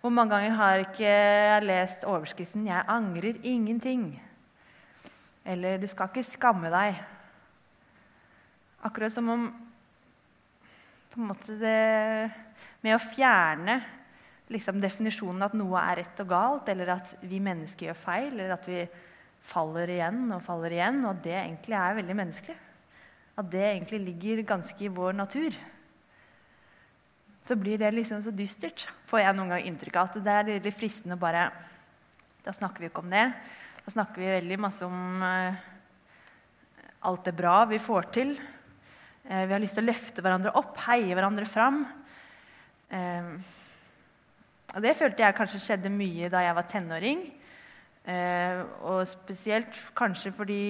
Hvor 0.00 0.12
mange 0.14 0.34
ganger 0.34 0.56
har 0.58 0.82
ikke 0.84 1.04
jeg 1.06 1.66
lest 1.66 2.04
overskriften 2.06 2.66
'Jeg 2.66 2.84
angrer 2.88 3.38
ingenting'? 3.42 4.20
Eller 5.44 5.78
'Du 5.78 5.86
skal 5.86 6.08
ikke 6.08 6.22
skamme 6.22 6.70
deg'. 6.70 7.04
Akkurat 8.82 9.12
som 9.12 9.28
om 9.28 9.66
på 11.10 11.20
en 11.20 11.28
måte 11.28 11.58
det, 11.58 12.30
Med 12.82 12.94
å 12.94 12.98
fjerne 13.02 13.82
liksom, 14.48 14.80
definisjonen 14.80 15.42
at 15.42 15.54
noe 15.54 15.80
er 15.80 15.96
rett 15.96 16.20
og 16.20 16.28
galt, 16.28 16.68
eller 16.68 16.88
at 16.88 17.16
vi 17.22 17.40
mennesker 17.40 17.88
gjør 17.88 17.98
feil, 17.98 18.32
eller 18.32 18.52
at 18.52 18.68
vi 18.68 18.88
faller 19.46 19.90
igjen 19.94 20.24
og 20.34 20.42
faller 20.44 20.74
igjen, 20.74 21.02
og 21.06 21.22
det 21.24 21.36
egentlig 21.38 21.76
er 21.78 21.98
veldig 22.00 22.16
menneskelig. 22.18 22.56
At 23.36 23.50
det 23.52 23.62
egentlig 23.62 24.00
ligger 24.02 24.46
ganske 24.48 24.84
i 24.84 24.92
vår 24.92 25.16
natur. 25.16 25.56
Så 27.46 27.54
blir 27.58 27.78
det 27.78 27.92
liksom 27.94 28.22
så 28.24 28.32
dystert, 28.34 28.88
får 29.06 29.22
jeg 29.22 29.36
noen 29.36 29.52
gang 29.54 29.68
inntrykk 29.68 30.00
av. 30.00 30.10
at 30.10 30.24
Det 30.24 30.34
er 30.34 30.64
litt 30.64 30.78
fristende 30.78 31.14
å 31.14 31.20
bare 31.20 31.50
Da 32.46 32.54
snakker 32.54 32.80
vi 32.80 32.88
ikke 32.90 33.02
om 33.02 33.10
det. 33.10 33.26
Da 33.84 33.92
snakker 33.92 34.22
vi 34.22 34.30
veldig 34.30 34.58
masse 34.58 34.86
om 34.86 35.22
uh, 35.22 35.54
alt 37.06 37.24
det 37.26 37.34
bra 37.34 37.64
vi 37.66 37.78
får 37.82 38.10
til. 38.14 38.32
Uh, 39.26 39.44
vi 39.46 39.52
har 39.52 39.62
lyst 39.62 39.74
til 39.78 39.82
å 39.82 39.90
løfte 39.90 40.22
hverandre 40.22 40.54
opp, 40.58 40.78
heie 40.86 41.14
hverandre 41.14 41.46
fram. 41.46 41.84
Uh, 42.90 43.34
og 44.74 44.82
det 44.82 44.96
følte 44.98 45.22
jeg 45.22 45.36
kanskje 45.38 45.62
skjedde 45.62 45.90
mye 45.90 46.30
da 46.30 46.42
jeg 46.46 46.56
var 46.58 46.70
tenåring. 46.70 47.26
Eh, 48.06 48.60
og 48.86 49.02
spesielt 49.10 49.74
kanskje 49.98 50.30
fordi 50.30 50.60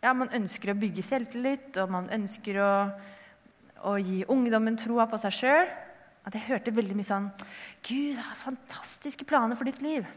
ja, 0.00 0.14
man 0.16 0.32
ønsker 0.32 0.72
å 0.72 0.78
bygge 0.80 1.04
selvtillit, 1.04 1.76
og 1.82 1.92
man 1.92 2.08
ønsker 2.16 2.56
å, 2.64 2.72
å 3.90 3.96
gi 4.00 4.22
ungdommen 4.32 4.78
troa 4.80 5.04
på 5.10 5.20
seg 5.20 5.36
sjøl. 5.36 5.68
At 6.24 6.36
jeg 6.36 6.46
hørte 6.48 6.72
veldig 6.76 6.96
mye 6.96 7.08
sånn 7.08 7.28
Gud 7.84 8.18
har 8.20 8.40
fantastiske 8.40 9.24
planer 9.28 9.56
for 9.56 9.68
ditt 9.68 9.80
liv. 9.84 10.08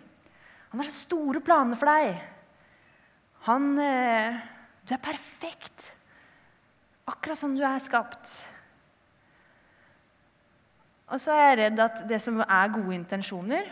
Han 0.72 0.82
har 0.82 0.88
så 0.88 0.96
store 1.06 1.44
planer 1.44 1.80
for 1.80 1.92
deg. 1.92 2.18
Han 3.50 3.76
eh, 3.84 4.40
Du 4.84 4.96
er 4.96 5.04
perfekt. 5.04 5.92
Akkurat 7.08 7.40
som 7.40 7.56
du 7.56 7.64
er 7.68 7.84
skapt. 7.84 8.32
Og 11.12 11.20
så 11.20 11.36
er 11.36 11.44
jeg 11.44 11.60
redd 11.60 11.82
at 11.84 12.04
det 12.08 12.20
som 12.24 12.40
er 12.42 12.72
gode 12.74 12.96
intensjoner, 12.96 13.68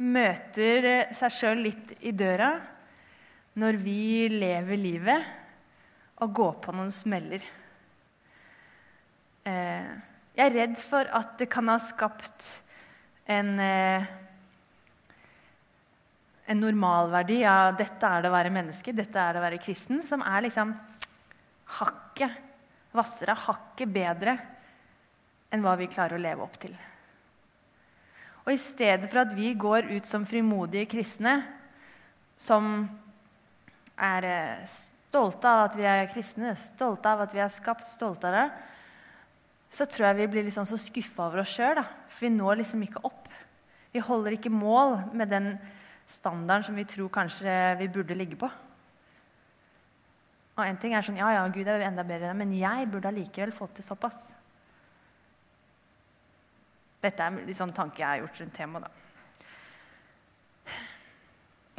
møter 0.00 1.12
seg 1.16 1.34
sjøl 1.34 1.64
litt 1.66 1.92
i 2.08 2.12
døra 2.16 2.54
når 3.60 3.78
vi 3.82 4.28
lever 4.32 4.80
livet 4.80 6.20
og 6.24 6.32
går 6.36 6.54
på 6.64 6.74
noen 6.76 6.92
smeller. 6.94 7.44
Eh, 9.48 9.90
jeg 10.36 10.46
er 10.46 10.56
redd 10.56 10.80
for 10.80 11.08
at 11.16 11.36
det 11.40 11.48
kan 11.52 11.68
ha 11.68 11.76
skapt 11.82 12.46
en, 13.30 13.54
eh, 13.60 14.04
en 16.46 16.60
normalverdi 16.60 17.42
av 17.44 17.76
dette 17.76 18.06
er 18.06 18.22
det 18.22 18.30
å 18.30 18.36
være 18.36 18.52
menneske, 18.54 18.94
dette 18.96 19.18
er 19.18 19.34
det 19.34 19.40
å 19.42 19.46
være 19.46 19.62
kristen, 19.62 20.02
som 20.06 20.22
er 20.22 20.46
liksom 20.46 20.72
hakket 21.80 22.48
hvassere, 22.92 23.36
hakket 23.36 23.92
bedre 23.92 24.38
enn 25.50 25.62
hva 25.62 25.76
vi 25.78 25.90
klarer 25.90 26.18
å 26.18 26.22
leve 26.22 26.46
opp 26.46 26.58
til. 26.62 26.74
Og 28.46 28.54
i 28.54 28.60
stedet 28.60 29.08
for 29.10 29.22
at 29.22 29.34
vi 29.36 29.52
går 29.58 29.90
ut 29.92 30.06
som 30.08 30.26
frimodige 30.26 30.88
kristne, 30.90 31.40
som 32.40 32.88
er 34.00 34.26
eh, 34.26 34.78
stolte 35.10 35.50
av 35.50 35.66
at 35.68 35.76
vi 35.76 35.86
er 35.88 36.08
kristne, 36.12 36.54
stolte 36.56 37.10
av 37.10 37.26
at 37.26 37.34
vi 37.36 37.42
er 37.42 37.52
skapt, 37.52 37.88
stolte 37.92 38.30
av 38.30 38.36
det, 38.38 38.46
så 39.70 39.86
tror 39.86 40.08
jeg 40.08 40.18
vi 40.22 40.30
blir 40.32 40.46
liksom 40.48 40.66
så 40.66 40.78
skuffa 40.80 41.28
over 41.28 41.44
oss 41.44 41.52
sjøl. 41.54 41.78
For 42.10 42.26
vi 42.26 42.32
når 42.34 42.62
liksom 42.62 42.82
ikke 42.82 43.04
opp. 43.06 43.28
Vi 43.92 44.02
holder 44.02 44.34
ikke 44.34 44.52
mål 44.54 44.96
med 45.14 45.30
den 45.30 45.52
standarden 46.10 46.66
som 46.66 46.78
vi 46.78 46.88
tror 46.88 47.10
kanskje 47.12 47.54
vi 47.78 47.88
burde 47.92 48.16
ligge 48.18 48.38
på. 48.40 48.50
Og 50.58 50.66
en 50.66 50.78
ting 50.80 50.94
er 50.94 51.06
sånn 51.06 51.20
Ja, 51.20 51.30
ja, 51.36 51.46
Gud 51.52 51.68
er 51.70 51.86
enda 51.86 52.04
bedre, 52.06 52.34
men 52.36 52.52
jeg 52.58 52.88
burde 52.90 53.12
allikevel 53.12 53.54
fått 53.54 53.78
til 53.78 53.86
såpass. 53.86 54.18
Dette 57.00 57.24
er 57.24 57.38
en 57.40 57.56
sånn 57.56 57.72
tanke 57.76 58.02
jeg 58.02 58.08
har 58.08 58.20
gjort 58.22 58.42
rundt 58.42 58.56
temaet. 58.56 58.98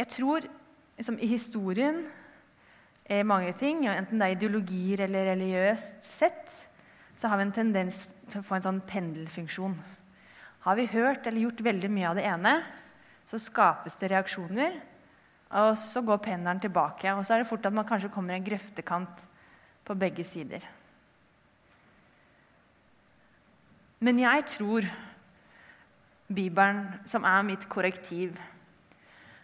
Jeg 0.02 0.10
tror 0.16 0.48
liksom, 0.98 1.20
i 1.22 1.30
historien 1.30 2.04
er 3.06 3.28
mange 3.28 3.54
ting, 3.58 3.84
enten 3.86 4.22
det 4.22 4.28
er 4.28 4.38
ideologier 4.38 5.06
eller 5.06 5.32
religiøst 5.34 6.06
sett, 6.06 6.54
så 7.20 7.30
har 7.30 7.38
vi 7.38 7.46
en 7.46 7.54
tendens 7.54 8.08
til 8.32 8.40
å 8.40 8.46
få 8.46 8.58
en 8.58 8.66
sånn 8.66 8.84
pendelfunksjon. 8.90 9.76
Har 10.66 10.78
vi 10.78 10.88
hørt 10.90 11.28
eller 11.28 11.46
gjort 11.46 11.62
veldig 11.66 11.90
mye 11.94 12.10
av 12.10 12.18
det 12.18 12.26
ene, 12.30 12.56
så 13.30 13.38
skapes 13.42 13.98
det 14.02 14.12
reaksjoner. 14.12 14.80
Og 15.62 15.76
så 15.78 16.02
går 16.06 16.22
pendelen 16.24 16.62
tilbake, 16.64 17.12
og 17.12 17.26
så 17.28 17.36
er 17.36 17.42
det 17.42 17.50
fort 17.50 17.66
at 17.68 17.76
man 17.76 17.88
kanskje 17.88 18.12
kommer 18.14 18.34
i 18.34 18.40
en 18.40 18.46
grøftekant 18.46 19.26
på 19.86 19.98
begge 20.00 20.24
sider. 20.26 20.64
Men 24.02 24.22
jeg 24.22 24.46
tror 24.56 24.88
Bibelen 26.36 26.86
som 27.10 27.26
er 27.28 27.46
mitt 27.46 27.68
korrektiv. 27.70 28.40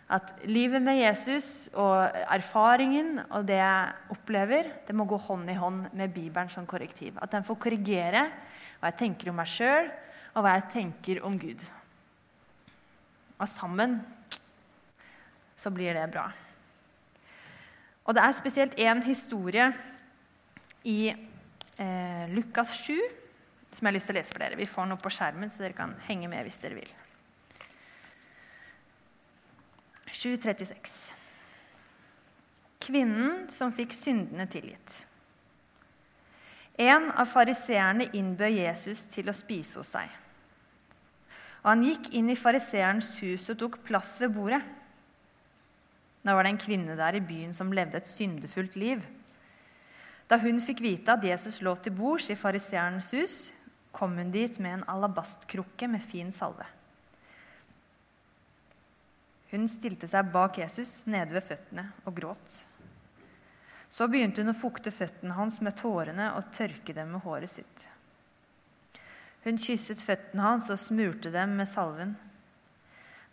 At 0.08 0.30
livet 0.48 0.80
med 0.82 1.02
Jesus 1.02 1.68
og 1.76 2.16
erfaringen 2.32 3.20
og 3.28 3.48
det 3.48 3.58
jeg 3.60 4.14
opplever, 4.16 4.70
det 4.88 4.96
må 4.96 5.04
gå 5.08 5.20
hånd 5.20 5.50
i 5.52 5.58
hånd 5.60 5.90
med 5.92 6.14
Bibelen 6.16 6.50
som 6.50 6.68
korrektiv. 6.68 7.18
At 7.20 7.34
den 7.36 7.44
får 7.44 7.60
korrigere 7.60 8.24
hva 8.80 8.92
jeg 8.92 9.00
tenker 9.02 9.32
om 9.32 9.40
meg 9.42 9.50
sjøl, 9.52 9.90
og 10.38 10.46
hva 10.46 10.54
jeg 10.56 10.68
tenker 10.76 11.24
om 11.26 11.36
Gud. 11.42 11.64
Og 13.38 13.48
sammen 13.50 13.98
så 15.58 15.72
blir 15.74 15.98
det 15.98 16.08
bra. 16.14 16.30
Og 18.08 18.16
det 18.16 18.24
er 18.24 18.38
spesielt 18.38 18.78
én 18.80 19.02
historie 19.04 19.72
i 20.88 21.10
eh, 21.12 22.26
Lukas 22.32 22.72
7 22.86 22.96
som 23.78 23.86
jeg 23.86 23.92
har 23.92 23.96
lyst 24.00 24.10
til 24.10 24.16
å 24.16 24.18
lese 24.18 24.34
for 24.34 24.42
dere. 24.42 24.58
Vi 24.58 24.66
får 24.66 24.88
noe 24.90 25.02
på 25.02 25.12
skjermen, 25.14 25.52
så 25.54 25.62
dere 25.62 25.78
kan 25.78 25.94
henge 26.08 26.30
med 26.32 26.48
hvis 26.48 26.58
dere 26.64 26.80
vil. 26.80 26.94
7.36. 30.10 30.96
Kvinnen 32.82 33.44
som 33.54 33.74
fikk 33.76 33.94
syndene 33.94 34.48
tilgitt. 34.50 34.96
En 36.82 37.12
av 37.12 37.30
fariseerne 37.30 38.10
innbød 38.18 38.56
Jesus 38.56 39.04
til 39.14 39.30
å 39.30 39.36
spise 39.36 39.78
hos 39.78 39.92
seg. 39.94 40.10
Og 41.62 41.70
han 41.70 41.86
gikk 41.86 42.12
inn 42.18 42.32
i 42.34 42.38
fariseerens 42.40 43.12
hus 43.22 43.46
og 43.52 43.60
tok 43.62 43.78
plass 43.86 44.16
ved 44.22 44.34
bordet. 44.34 44.62
Da 46.26 46.34
var 46.34 46.46
det 46.46 46.56
en 46.56 46.62
kvinne 46.62 46.98
der 46.98 47.18
i 47.18 47.24
byen 47.24 47.54
som 47.54 47.74
levde 47.74 48.02
et 48.02 48.10
syndefullt 48.10 48.78
liv. 48.80 49.04
Da 50.30 50.40
hun 50.42 50.62
fikk 50.64 50.82
vite 50.84 51.14
at 51.14 51.24
Jesus 51.24 51.62
lå 51.62 51.76
til 51.82 51.94
bords 51.96 52.30
i 52.34 52.38
fariseerens 52.40 53.14
hus, 53.16 53.38
kom 53.98 54.18
hun 54.18 54.32
dit 54.32 54.60
med 54.62 54.74
en 54.74 54.88
alabastkrukke 54.94 55.90
med 55.90 56.04
fin 56.06 56.30
salve. 56.32 56.66
Hun 59.50 59.66
stilte 59.72 60.10
seg 60.12 60.30
bak 60.30 60.60
Jesus 60.62 61.00
nede 61.10 61.34
ved 61.34 61.46
føttene 61.48 61.88
og 62.06 62.14
gråt. 62.20 62.58
Så 63.90 64.06
begynte 64.12 64.44
hun 64.44 64.52
å 64.52 64.58
fukte 64.60 64.92
føttene 64.92 65.38
hans 65.38 65.62
med 65.64 65.78
tårene 65.80 66.34
og 66.38 66.52
tørke 66.54 66.94
dem 66.94 67.16
med 67.16 67.24
håret 67.24 67.54
sitt. 67.56 67.88
Hun 69.48 69.58
kysset 69.64 70.04
føttene 70.04 70.44
hans 70.44 70.68
og 70.74 70.82
smurte 70.82 71.32
dem 71.32 71.56
med 71.58 71.70
salven. 71.72 72.14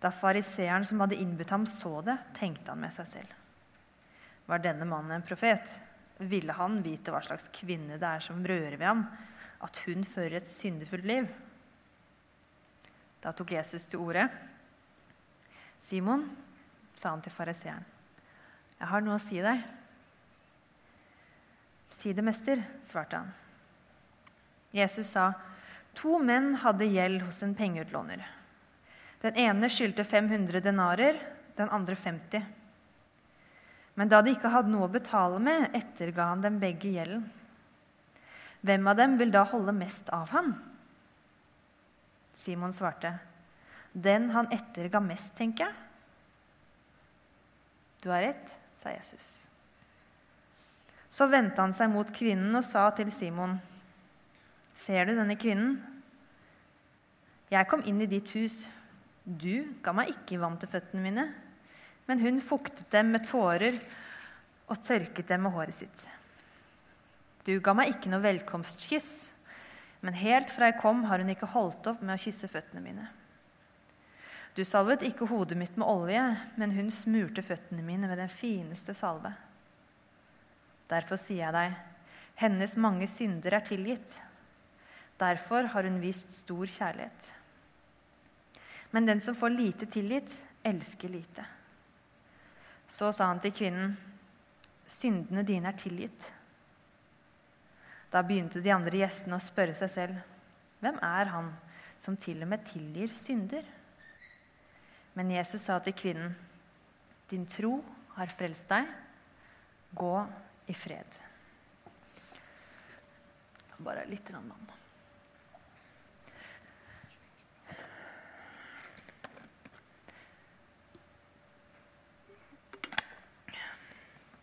Da 0.01 0.13
fariseeren 0.15 0.87
som 0.87 1.03
hadde 1.03 1.19
innbudt 1.19 1.51
ham, 1.51 1.67
så 1.67 1.99
det, 2.07 2.17
tenkte 2.39 2.71
han 2.71 2.81
med 2.87 2.95
seg 2.95 3.11
selv. 3.11 3.37
Var 4.47 4.63
denne 4.63 4.87
mannen 4.89 5.19
en 5.19 5.27
profet? 5.27 5.77
Ville 6.23 6.55
han 6.55 6.79
vite 6.85 7.11
hva 7.11 7.21
slags 7.25 7.51
kvinne 7.53 7.99
det 7.99 8.07
er 8.07 8.23
som 8.23 8.45
rører 8.47 8.79
ved 8.79 8.87
ham, 8.87 9.07
at 9.65 9.81
hun 9.87 10.05
fører 10.07 10.39
et 10.41 10.53
syndefullt 10.53 11.07
liv? 11.09 11.29
Da 13.25 13.33
tok 13.33 13.55
Jesus 13.57 13.89
til 13.89 14.03
orde. 14.05 14.27
Simon, 15.85 16.27
sa 16.95 17.11
han 17.15 17.25
til 17.25 17.33
fariseeren, 17.35 17.85
jeg 18.79 18.91
har 18.91 19.03
noe 19.05 19.17
å 19.17 19.23
si 19.23 19.41
deg. 19.43 19.63
Si 21.95 22.13
det, 22.13 22.25
mester, 22.27 22.61
svarte 22.85 23.21
han. 23.23 23.31
Jesus 24.75 25.13
sa, 25.15 25.31
to 25.95 26.19
menn 26.19 26.57
hadde 26.65 26.89
gjeld 26.91 27.23
hos 27.25 27.39
en 27.47 27.55
pengeutlåner. 27.57 28.25
Den 29.23 29.39
ene 29.41 29.71
skyldte 29.73 30.05
500 30.05 30.61
denarer, 30.61 31.21
den 31.57 31.71
andre 31.73 31.97
50. 31.97 32.43
Men 33.95 34.11
da 34.11 34.21
de 34.21 34.35
ikke 34.35 34.51
hadde 34.51 34.73
noe 34.75 34.89
å 34.89 34.93
betale 34.93 35.39
med, 35.41 35.71
etterga 35.73 36.27
han 36.33 36.43
dem 36.45 36.59
begge 36.61 36.91
gjelden. 36.97 37.23
Hvem 38.65 38.87
av 38.89 38.97
dem 38.97 39.19
vil 39.21 39.33
da 39.33 39.43
holde 39.49 39.75
mest 39.77 40.09
av 40.15 40.31
ham? 40.33 40.55
Simon 42.35 42.73
svarte, 42.75 43.13
den 43.93 44.31
han 44.35 44.49
etterga 44.53 45.01
mest, 45.05 45.35
tenker 45.37 45.69
jeg. 45.69 45.75
Du 48.03 48.11
har 48.13 48.25
rett, 48.25 48.55
sa 48.81 48.93
Jesus. 48.93 49.27
Så 51.09 51.29
vendte 51.31 51.63
han 51.63 51.77
seg 51.77 51.93
mot 51.93 52.09
kvinnen 52.13 52.57
og 52.59 52.65
sa 52.67 52.89
til 52.97 53.13
Simon, 53.15 53.59
ser 54.75 55.07
du 55.07 55.15
denne 55.15 55.37
kvinnen? 55.41 55.77
Jeg 57.53 57.69
kom 57.71 57.85
inn 57.87 58.01
i 58.03 58.11
ditt 58.11 58.33
hus. 58.35 58.65
Du 59.25 59.77
ga 59.85 59.95
meg 59.97 60.11
ikke 60.11 60.41
vann 60.43 60.59
til 60.61 60.73
føttene 60.73 61.05
mine, 61.05 61.29
men 62.09 62.21
hun 62.21 62.43
fuktet 62.45 62.91
dem 62.93 63.15
med 63.15 63.25
tårer 63.29 63.79
og 64.69 64.81
tørket 64.85 65.31
dem 65.31 65.47
med 65.47 65.55
håret 65.55 65.77
sitt. 65.77 66.05
Du 67.45 67.53
ga 67.61 67.75
meg 67.77 67.93
ikke 67.93 68.09
noe 68.13 68.25
velkomstkyss, 68.25 69.11
men 70.05 70.17
helt 70.17 70.53
fra 70.53 70.71
jeg 70.71 70.81
kom, 70.81 71.05
har 71.09 71.21
hun 71.21 71.33
ikke 71.33 71.51
holdt 71.53 71.87
opp 71.93 72.03
med 72.05 72.17
å 72.17 72.21
kysse 72.21 72.49
føttene 72.49 72.83
mine. 72.85 73.09
Du 74.55 74.63
salvet 74.65 75.03
ikke 75.03 75.27
hodet 75.29 75.59
mitt 75.59 75.77
med 75.81 75.89
olje, 75.89 76.23
men 76.61 76.75
hun 76.77 76.91
smurte 76.95 77.43
føttene 77.43 77.83
mine 77.83 78.09
med 78.09 78.21
den 78.21 78.31
fineste 78.31 78.95
salve. 78.97 79.33
Derfor 80.89 81.19
sier 81.19 81.47
jeg 81.47 81.57
deg, 81.57 81.75
hennes 82.39 82.77
mange 82.81 83.09
synder 83.11 83.59
er 83.59 83.67
tilgitt. 83.67 84.15
Derfor 85.19 85.69
har 85.73 85.89
hun 85.89 85.99
vist 86.03 86.31
stor 86.37 86.71
kjærlighet. 86.71 87.33
Men 88.95 89.09
den 89.09 89.21
som 89.25 89.35
får 89.35 89.57
lite 89.57 89.89
tilgitt, 89.91 90.31
elsker 90.65 91.11
lite. 91.11 91.45
Så 92.89 93.11
sa 93.13 93.27
han 93.33 93.43
til 93.43 93.55
kvinnen, 93.57 93.97
syndene 94.87 95.43
dine 95.43 95.73
er 95.73 95.79
tilgitt. 95.81 96.29
Da 98.15 98.21
begynte 98.23 98.61
de 98.63 98.71
andre 98.71 99.01
gjestene 99.01 99.35
å 99.35 99.43
spørre 99.43 99.75
seg 99.75 99.91
selv, 99.91 100.19
hvem 100.79 101.01
er 101.03 101.31
han 101.33 101.49
som 101.99 102.15
til 102.15 102.45
og 102.45 102.51
med 102.53 102.63
tilgir 102.69 103.11
synder? 103.11 103.65
Men 105.19 105.33
Jesus 105.35 105.65
sa 105.67 105.81
til 105.83 105.97
kvinnen, 105.99 106.37
din 107.31 107.43
tro 107.51 107.81
har 108.15 108.31
frelst 108.31 108.71
deg. 108.71 108.87
Gå 109.99 110.13
i 110.71 110.77
fred. 110.79 111.19
Bare 113.83 114.07
litt 114.07 114.31
vann. 114.31 114.71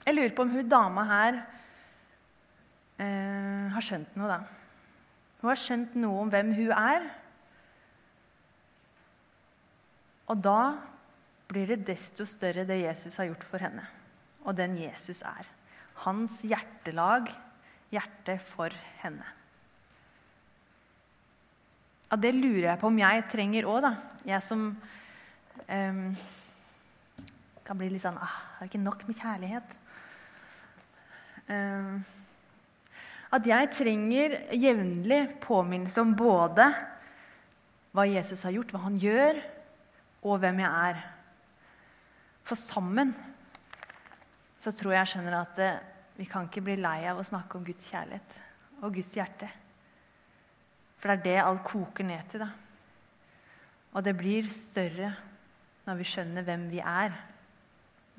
Jeg 0.02 0.18
lurer 0.18 0.36
på 0.36 0.44
om 0.44 0.56
hun 0.58 0.68
dama 0.68 1.08
her 1.08 1.42
har 3.02 3.86
skjønt 3.86 4.18
noe, 4.20 4.28
da. 4.30 4.40
Hun 5.42 5.50
har 5.50 5.60
skjønt 5.60 5.96
noe 5.98 6.22
om 6.22 6.30
hvem 6.30 6.52
hun 6.54 6.74
er. 6.76 7.08
Og 10.30 10.44
da 10.44 10.60
blir 11.52 11.74
det 11.74 11.82
desto 11.90 12.28
større 12.30 12.68
det 12.68 12.84
Jesus 12.84 13.18
har 13.20 13.28
gjort 13.32 13.48
for 13.50 13.64
henne, 13.64 13.84
og 14.46 14.56
den 14.56 14.78
Jesus 14.80 15.24
er 15.28 15.50
hans 16.06 16.40
hjertelag, 16.46 17.30
hjertet 17.92 18.42
for 18.42 18.74
henne. 19.02 19.26
Ja, 22.12 22.18
det 22.20 22.34
lurer 22.36 22.72
jeg 22.72 22.80
på 22.82 22.90
om 22.90 23.00
jeg 23.00 23.28
trenger 23.32 23.68
òg, 23.72 23.84
da. 23.86 23.92
Jeg 24.28 24.44
som 24.46 24.64
um, 24.72 26.02
kan 27.66 27.80
bli 27.80 27.88
litt 27.90 28.04
sånn 28.04 28.20
ah, 28.22 28.34
Det 28.58 28.66
er 28.66 28.70
ikke 28.70 28.82
nok 28.84 29.06
med 29.08 29.18
kjærlighet? 29.18 29.72
Um, 31.48 32.02
at 33.32 33.48
jeg 33.48 33.70
trenger 33.72 34.36
jevnlig 34.60 35.22
påminnelse 35.44 36.04
om 36.04 36.12
både 36.20 36.68
hva 37.96 38.04
Jesus 38.08 38.44
har 38.48 38.56
gjort, 38.56 38.74
hva 38.74 38.84
han 38.86 38.98
gjør, 39.00 39.40
og 40.28 40.42
hvem 40.42 40.60
jeg 40.62 40.92
er. 40.92 41.00
For 42.48 42.60
sammen 42.60 43.14
så 44.62 44.74
tror 44.76 44.94
jeg 44.94 45.00
jeg 45.00 45.12
skjønner 45.14 45.38
at 45.40 45.62
vi 46.20 46.28
kan 46.30 46.46
ikke 46.48 46.64
bli 46.66 46.76
lei 46.78 47.00
av 47.10 47.22
å 47.22 47.26
snakke 47.26 47.58
om 47.58 47.66
Guds 47.66 47.88
kjærlighet 47.90 48.36
og 48.82 48.98
Guds 48.98 49.14
hjerte. 49.16 49.48
For 51.02 51.10
det 51.10 51.18
er 51.18 51.24
det 51.26 51.46
alt 51.46 51.64
koker 51.66 52.06
ned 52.06 52.28
til. 52.30 52.44
da. 52.44 52.52
Og 53.96 54.04
det 54.06 54.14
blir 54.20 54.52
større 54.54 55.16
når 55.88 55.98
vi 55.98 56.10
skjønner 56.12 56.46
hvem 56.46 56.68
vi 56.70 56.84
er. 56.84 57.16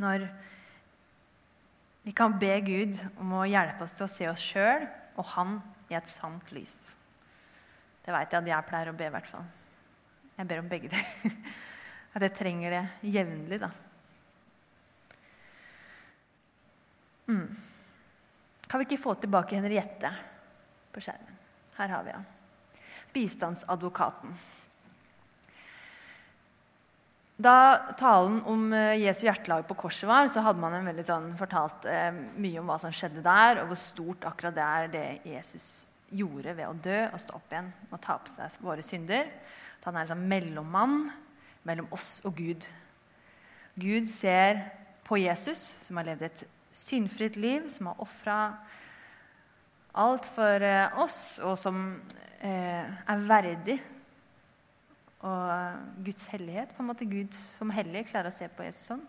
Når 0.03 0.27
vi 2.03 2.16
kan 2.16 2.35
be 2.40 2.57
Gud 2.66 2.98
om 3.20 3.37
å 3.38 3.46
hjelpe 3.46 3.85
oss 3.85 3.94
til 3.94 4.09
å 4.09 4.11
se 4.11 4.29
oss 4.33 4.42
sjøl 4.42 4.88
og 5.16 5.27
Han 5.35 5.59
i 5.90 5.96
et 5.98 6.09
sant 6.09 6.53
lys. 6.55 6.75
Det 8.03 8.14
veit 8.14 8.33
jeg 8.33 8.42
at 8.42 8.51
jeg 8.51 8.68
pleier 8.68 8.90
å 8.90 8.96
be, 8.96 9.07
i 9.07 9.14
hvert 9.14 9.29
fall. 9.31 9.44
Jeg 10.38 10.48
ber 10.48 10.62
om 10.62 10.70
begge 10.70 10.90
deler. 10.90 11.37
At 12.16 12.25
jeg 12.27 12.35
trenger 12.37 12.75
det 12.75 13.11
jevnlig, 13.14 13.59
da. 13.62 13.70
Mm. 17.31 17.46
Kan 18.66 18.81
vi 18.81 18.88
ikke 18.88 19.01
få 19.01 19.14
tilbake 19.20 19.57
Henriette 19.57 20.11
på 20.92 21.01
skjermen? 21.05 21.38
Her 21.79 21.94
har 21.94 22.05
vi 22.05 22.16
han. 22.16 22.27
Bistandsadvokaten. 23.14 24.35
Da 27.42 27.94
talen 27.98 28.42
om 28.46 28.68
eh, 28.76 29.00
Jesu 29.00 29.24
hjertelag 29.26 29.64
på 29.66 29.74
korset 29.81 30.07
var, 30.07 30.28
så 30.31 30.42
hadde 30.44 30.62
man 30.62 30.90
sånn, 31.02 31.33
fortalt 31.38 31.87
eh, 31.90 32.11
mye 32.12 32.61
om 32.61 32.68
hva 32.70 32.76
som 32.78 32.92
skjedde 32.94 33.24
der, 33.24 33.62
og 33.62 33.72
hvor 33.72 33.81
stort 33.81 34.26
akkurat 34.28 34.55
det 34.55 34.66
er 34.66 34.92
det 34.92 35.07
Jesus 35.26 35.66
gjorde 36.12 36.52
ved 36.55 36.68
å 36.68 36.76
dø 36.85 36.98
og 37.09 37.18
stå 37.22 37.38
opp 37.38 37.55
igjen 37.55 37.70
og 37.88 38.00
ta 38.05 38.18
på 38.20 38.31
seg 38.31 38.59
våre 38.62 38.85
synder. 38.87 39.31
At 39.81 39.88
han 39.88 39.96
er 39.96 40.05
en 40.05 40.12
sånn 40.12 40.26
mellommann 40.31 40.98
mellom 41.66 41.88
oss 41.96 42.20
og 42.28 42.37
Gud. 42.38 42.68
Gud 43.81 44.07
ser 44.12 44.61
på 45.09 45.18
Jesus, 45.22 45.64
som 45.87 45.98
har 45.98 46.12
levd 46.12 46.28
et 46.28 46.44
syndfritt 46.76 47.40
liv, 47.40 47.66
som 47.72 47.90
har 47.90 48.05
ofra 48.05 48.37
alt 49.98 50.28
for 50.37 50.68
eh, 50.68 51.00
oss, 51.00 51.40
og 51.42 51.57
som 51.59 51.83
eh, 52.44 52.87
er 52.87 53.26
verdig 53.26 53.81
og 55.22 56.02
Guds 56.04 56.26
hellighet. 56.32 56.74
på 56.74 56.82
en 56.82 56.90
måte 56.90 57.08
Gud 57.08 57.35
som 57.35 57.70
hellig 57.70 58.08
klarer 58.11 58.32
å 58.32 58.35
se 58.35 58.48
på 58.48 58.66
Jesus 58.66 58.88
sånn. 58.90 59.04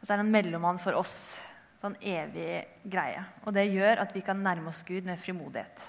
Og 0.00 0.06
så 0.06 0.14
er 0.14 0.20
det 0.20 0.26
en 0.26 0.34
mellommann 0.34 0.78
for 0.78 0.96
oss. 0.98 1.34
Sånn 1.82 1.96
evig 2.00 2.64
greie. 2.88 3.24
Og 3.44 3.52
det 3.56 3.66
gjør 3.68 4.04
at 4.06 4.14
vi 4.14 4.22
kan 4.24 4.40
nærme 4.40 4.70
oss 4.70 4.84
Gud 4.86 5.04
med 5.04 5.20
frimodighet. 5.20 5.82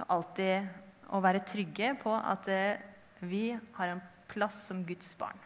Og 0.00 0.06
alltid 0.16 1.12
å 1.12 1.20
være 1.20 1.44
trygge 1.44 1.94
på 2.00 2.14
at 2.16 2.48
eh, 2.48 2.80
vi 3.20 3.50
har 3.76 3.92
en 3.92 4.04
plass 4.30 4.56
som 4.68 4.84
Guds 4.86 5.12
barn. 5.18 5.36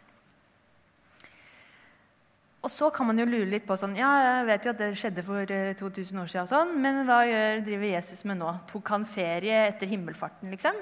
Og 2.67 2.71
så 2.73 2.89
kan 2.91 3.07
man 3.07 3.19
jo 3.19 3.27
lure 3.29 3.47
litt 3.47 3.67
på 3.67 3.77
sånn 3.79 3.95
Ja, 3.99 4.09
jeg 4.25 4.47
vet 4.49 4.65
jo 4.67 4.73
at 4.73 4.81
det 4.81 4.93
skjedde 4.99 5.23
for 5.27 5.47
2000 5.47 6.01
eh, 6.03 6.23
år 6.23 6.31
siden, 6.31 6.51
sånn, 6.51 6.77
men 6.83 7.03
hva 7.07 7.21
driver 7.63 7.89
Jesus 7.89 8.25
med 8.27 8.41
nå? 8.43 8.53
Tok 8.71 8.95
han 8.95 9.07
ferie 9.07 9.67
etter 9.69 9.91
himmelfarten, 9.91 10.51
liksom? 10.55 10.79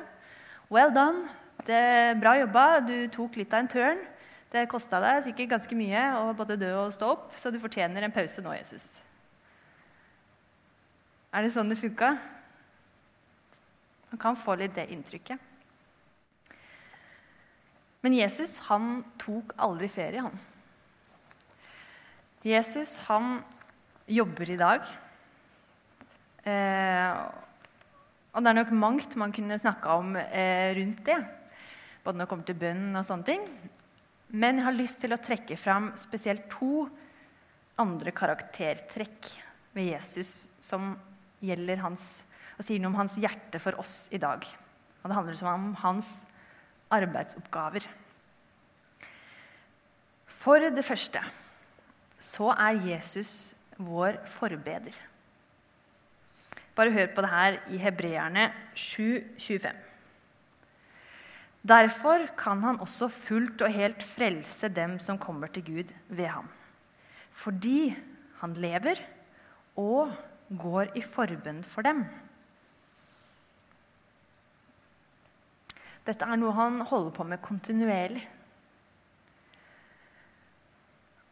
Well 0.72 0.94
done. 0.96 1.28
Det 1.64 2.16
bra 2.20 2.34
jobba. 2.38 2.66
Du 2.84 2.96
tok 3.12 3.38
litt 3.40 3.54
av 3.54 3.64
en 3.64 3.70
tørn. 3.72 4.02
Det 4.52 4.68
kosta 4.70 5.00
deg 5.02 5.24
sikkert 5.24 5.56
ganske 5.56 5.76
mye 5.78 6.02
å 6.20 6.28
både 6.36 6.58
dø 6.60 6.70
og 6.84 6.92
stå 6.94 7.08
opp, 7.16 7.32
så 7.40 7.50
du 7.50 7.58
fortjener 7.58 8.04
en 8.06 8.14
pause 8.14 8.42
nå, 8.44 8.52
Jesus. 8.54 8.84
Er 11.34 11.42
det 11.42 11.50
sånn 11.50 11.72
det 11.72 11.80
funka? 11.80 12.12
Man 14.12 14.20
kan 14.22 14.38
få 14.38 14.54
litt 14.60 14.76
det 14.76 14.86
inntrykket. 14.94 15.50
Men 18.04 18.14
Jesus 18.14 18.60
han 18.68 19.00
tok 19.18 19.56
aldri 19.64 19.88
ferie, 19.90 20.22
han. 20.22 20.38
Jesus 22.44 22.98
han 23.08 23.40
jobber 24.06 24.52
i 24.52 24.60
dag. 24.60 24.86
Eh, 26.44 27.22
og 28.34 28.44
det 28.44 28.52
er 28.52 28.58
nok 28.60 28.74
mangt 28.76 29.16
man 29.18 29.32
kunne 29.34 29.58
snakka 29.58 29.96
om 29.98 30.14
eh, 30.20 30.76
rundt 30.78 31.02
det. 31.08 31.18
Både 32.04 32.18
når 32.18 32.26
det 32.26 32.30
kommer 32.32 32.48
til 32.48 32.60
bønnen 32.60 33.00
og 33.00 33.06
sånne 33.08 33.28
ting. 33.28 33.46
Men 34.34 34.60
jeg 34.60 34.66
har 34.66 34.76
lyst 34.76 35.00
til 35.02 35.14
å 35.14 35.20
trekke 35.22 35.56
fram 35.60 35.92
spesielt 35.98 36.46
to 36.52 36.86
andre 37.80 38.12
karaktertrekk 38.14 39.30
ved 39.74 39.90
Jesus 39.94 40.44
som 40.62 40.94
gjelder 41.44 41.82
hans, 41.82 42.22
og 42.58 42.66
sier 42.66 42.80
noe 42.82 42.92
om 42.92 43.00
hans 43.02 43.16
hjerte 43.20 43.60
for 43.62 43.76
oss 43.80 44.04
i 44.14 44.20
dag. 44.22 44.44
Og 45.02 45.10
det 45.10 45.16
handler 45.18 45.48
om 45.50 45.72
hans 45.82 46.10
arbeidsoppgaver. 46.94 47.86
For 50.44 50.60
det 50.60 50.84
første 50.84 51.22
så 52.20 52.50
er 52.52 52.82
Jesus 52.84 53.54
vår 53.80 54.20
forbeder. 54.28 54.94
Bare 56.74 56.92
hør 56.94 57.10
på 57.14 57.22
det 57.22 57.30
her 57.30 57.58
i 57.70 57.78
Hebreerne 57.78 58.48
7,25. 58.74 59.93
Derfor 61.64 62.26
kan 62.36 62.60
han 62.60 62.80
også 62.84 63.08
fullt 63.08 63.62
og 63.64 63.72
helt 63.72 64.02
frelse 64.04 64.68
dem 64.68 64.98
som 65.00 65.18
kommer 65.18 65.48
til 65.48 65.64
Gud 65.64 65.94
ved 66.08 66.26
ham. 66.28 66.48
Fordi 67.32 67.96
han 68.42 68.52
lever 68.60 69.00
og 69.80 70.12
går 70.60 70.92
i 70.94 71.00
forbønn 71.00 71.64
for 71.64 71.82
dem. 71.82 72.04
Dette 76.04 76.28
er 76.28 76.36
noe 76.36 76.52
han 76.52 76.82
holder 76.84 77.14
på 77.16 77.24
med 77.24 77.40
kontinuerlig. 77.40 78.26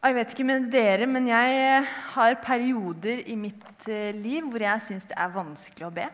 Jeg 0.03 0.15
vet 0.17 0.33
ikke 0.33 0.43
med 0.49 0.65
dere, 0.73 1.05
men 1.07 1.29
jeg 1.29 1.85
har 2.15 2.41
perioder 2.43 3.21
i 3.29 3.37
mitt 3.39 3.85
eh, 3.87 4.11
liv 4.17 4.49
hvor 4.49 4.65
jeg 4.65 4.81
syns 4.83 5.05
det 5.07 5.15
er 5.15 5.31
vanskelig 5.31 5.87
å 5.87 5.93
be. 5.95 6.09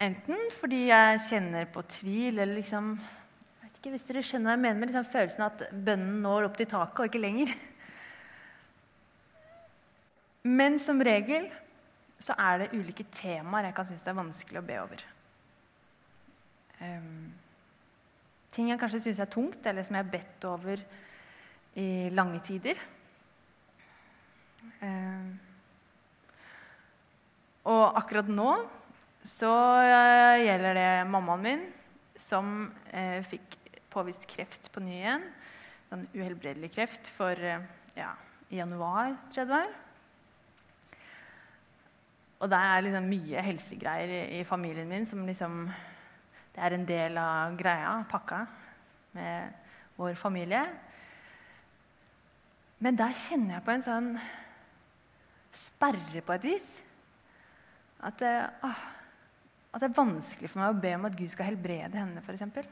Enten 0.00 0.46
fordi 0.56 0.86
jeg 0.88 1.18
kjenner 1.26 1.66
på 1.68 1.82
tvil, 1.92 2.38
eller 2.38 2.56
liksom 2.56 2.94
jeg 2.96 3.66
vet 3.66 3.80
ikke 3.80 3.90
hvis 3.92 4.06
dere 4.08 4.22
skjønner 4.24 4.48
hva 4.48 4.54
jeg 4.54 4.62
mener, 4.62 4.78
med 4.80 4.88
liksom 4.88 5.10
følelsen 5.12 5.44
av 5.44 5.50
at 5.50 5.74
bønnen 5.88 6.22
når 6.24 6.46
opp 6.48 6.56
til 6.56 6.68
taket 6.70 7.02
og 7.02 7.10
ikke 7.10 7.20
lenger. 7.20 7.52
Men 10.60 10.78
som 10.80 11.04
regel 11.04 11.50
så 12.20 12.36
er 12.40 12.62
det 12.62 12.70
ulike 12.76 13.04
temaer 13.12 13.68
jeg 13.68 13.76
kan 13.76 13.90
synes 13.90 14.06
det 14.06 14.12
er 14.12 14.18
vanskelig 14.22 14.62
å 14.62 14.66
be 14.70 14.80
over. 14.80 15.04
Um, 16.80 17.28
ting 18.56 18.72
jeg 18.72 18.80
kanskje 18.80 19.02
syns 19.04 19.20
er 19.20 19.32
tungt, 19.36 19.60
eller 19.68 19.84
som 19.84 20.00
jeg 20.00 20.06
har 20.06 20.14
bedt 20.16 20.48
over 20.48 20.88
i 21.76 22.08
lange 22.16 22.40
tider. 22.44 22.80
Um, 24.80 25.34
og 27.68 27.98
akkurat 28.00 28.32
nå 28.32 28.52
så 29.26 29.52
eh, 29.84 30.46
gjelder 30.46 30.78
det 30.78 30.88
mammaen 31.10 31.44
min, 31.44 31.66
som 32.16 32.70
eh, 32.92 33.20
fikk 33.26 33.58
påvist 33.92 34.26
kreft 34.30 34.70
på 34.72 34.82
ny 34.84 34.96
igjen. 35.00 35.28
Sånn 35.90 36.06
uhelbredelig 36.14 36.70
kreft 36.72 37.10
for 37.10 37.34
ja, 37.34 38.10
i 38.50 38.60
januar, 38.60 39.16
tror 39.30 39.42
jeg 39.42 39.48
det 39.50 39.56
var. 39.56 39.72
Og 42.40 42.48
det 42.48 42.60
er 42.64 42.84
liksom 42.86 43.08
mye 43.10 43.42
helsegreier 43.44 44.12
i, 44.14 44.20
i 44.38 44.44
familien 44.48 44.88
min 44.88 45.08
som 45.08 45.26
liksom 45.28 45.64
Det 46.50 46.62
er 46.66 46.74
en 46.74 46.86
del 46.86 47.18
av 47.20 47.56
greia, 47.56 47.92
pakka, 48.10 48.40
med 49.14 49.52
vår 49.96 50.16
familie. 50.18 50.64
Men 52.82 52.96
der 52.98 53.14
kjenner 53.14 53.54
jeg 53.54 53.64
på 53.66 53.74
en 53.74 53.84
sånn 53.86 54.08
sperre 55.54 56.22
på 56.26 56.34
et 56.34 56.46
vis. 56.48 56.66
At, 58.02 58.24
uh, 58.24 58.80
at, 59.70 59.80
det 59.80 59.88
er 59.90 59.96
vanskelig 59.96 60.50
for 60.50 60.62
meg 60.62 60.72
å 60.74 60.80
be 60.82 60.94
om 60.96 61.06
at 61.06 61.16
Gud 61.18 61.30
skal 61.32 61.50
helbrede 61.52 61.98
henne. 61.98 62.22
For 62.26 62.34
eksempel. 62.34 62.66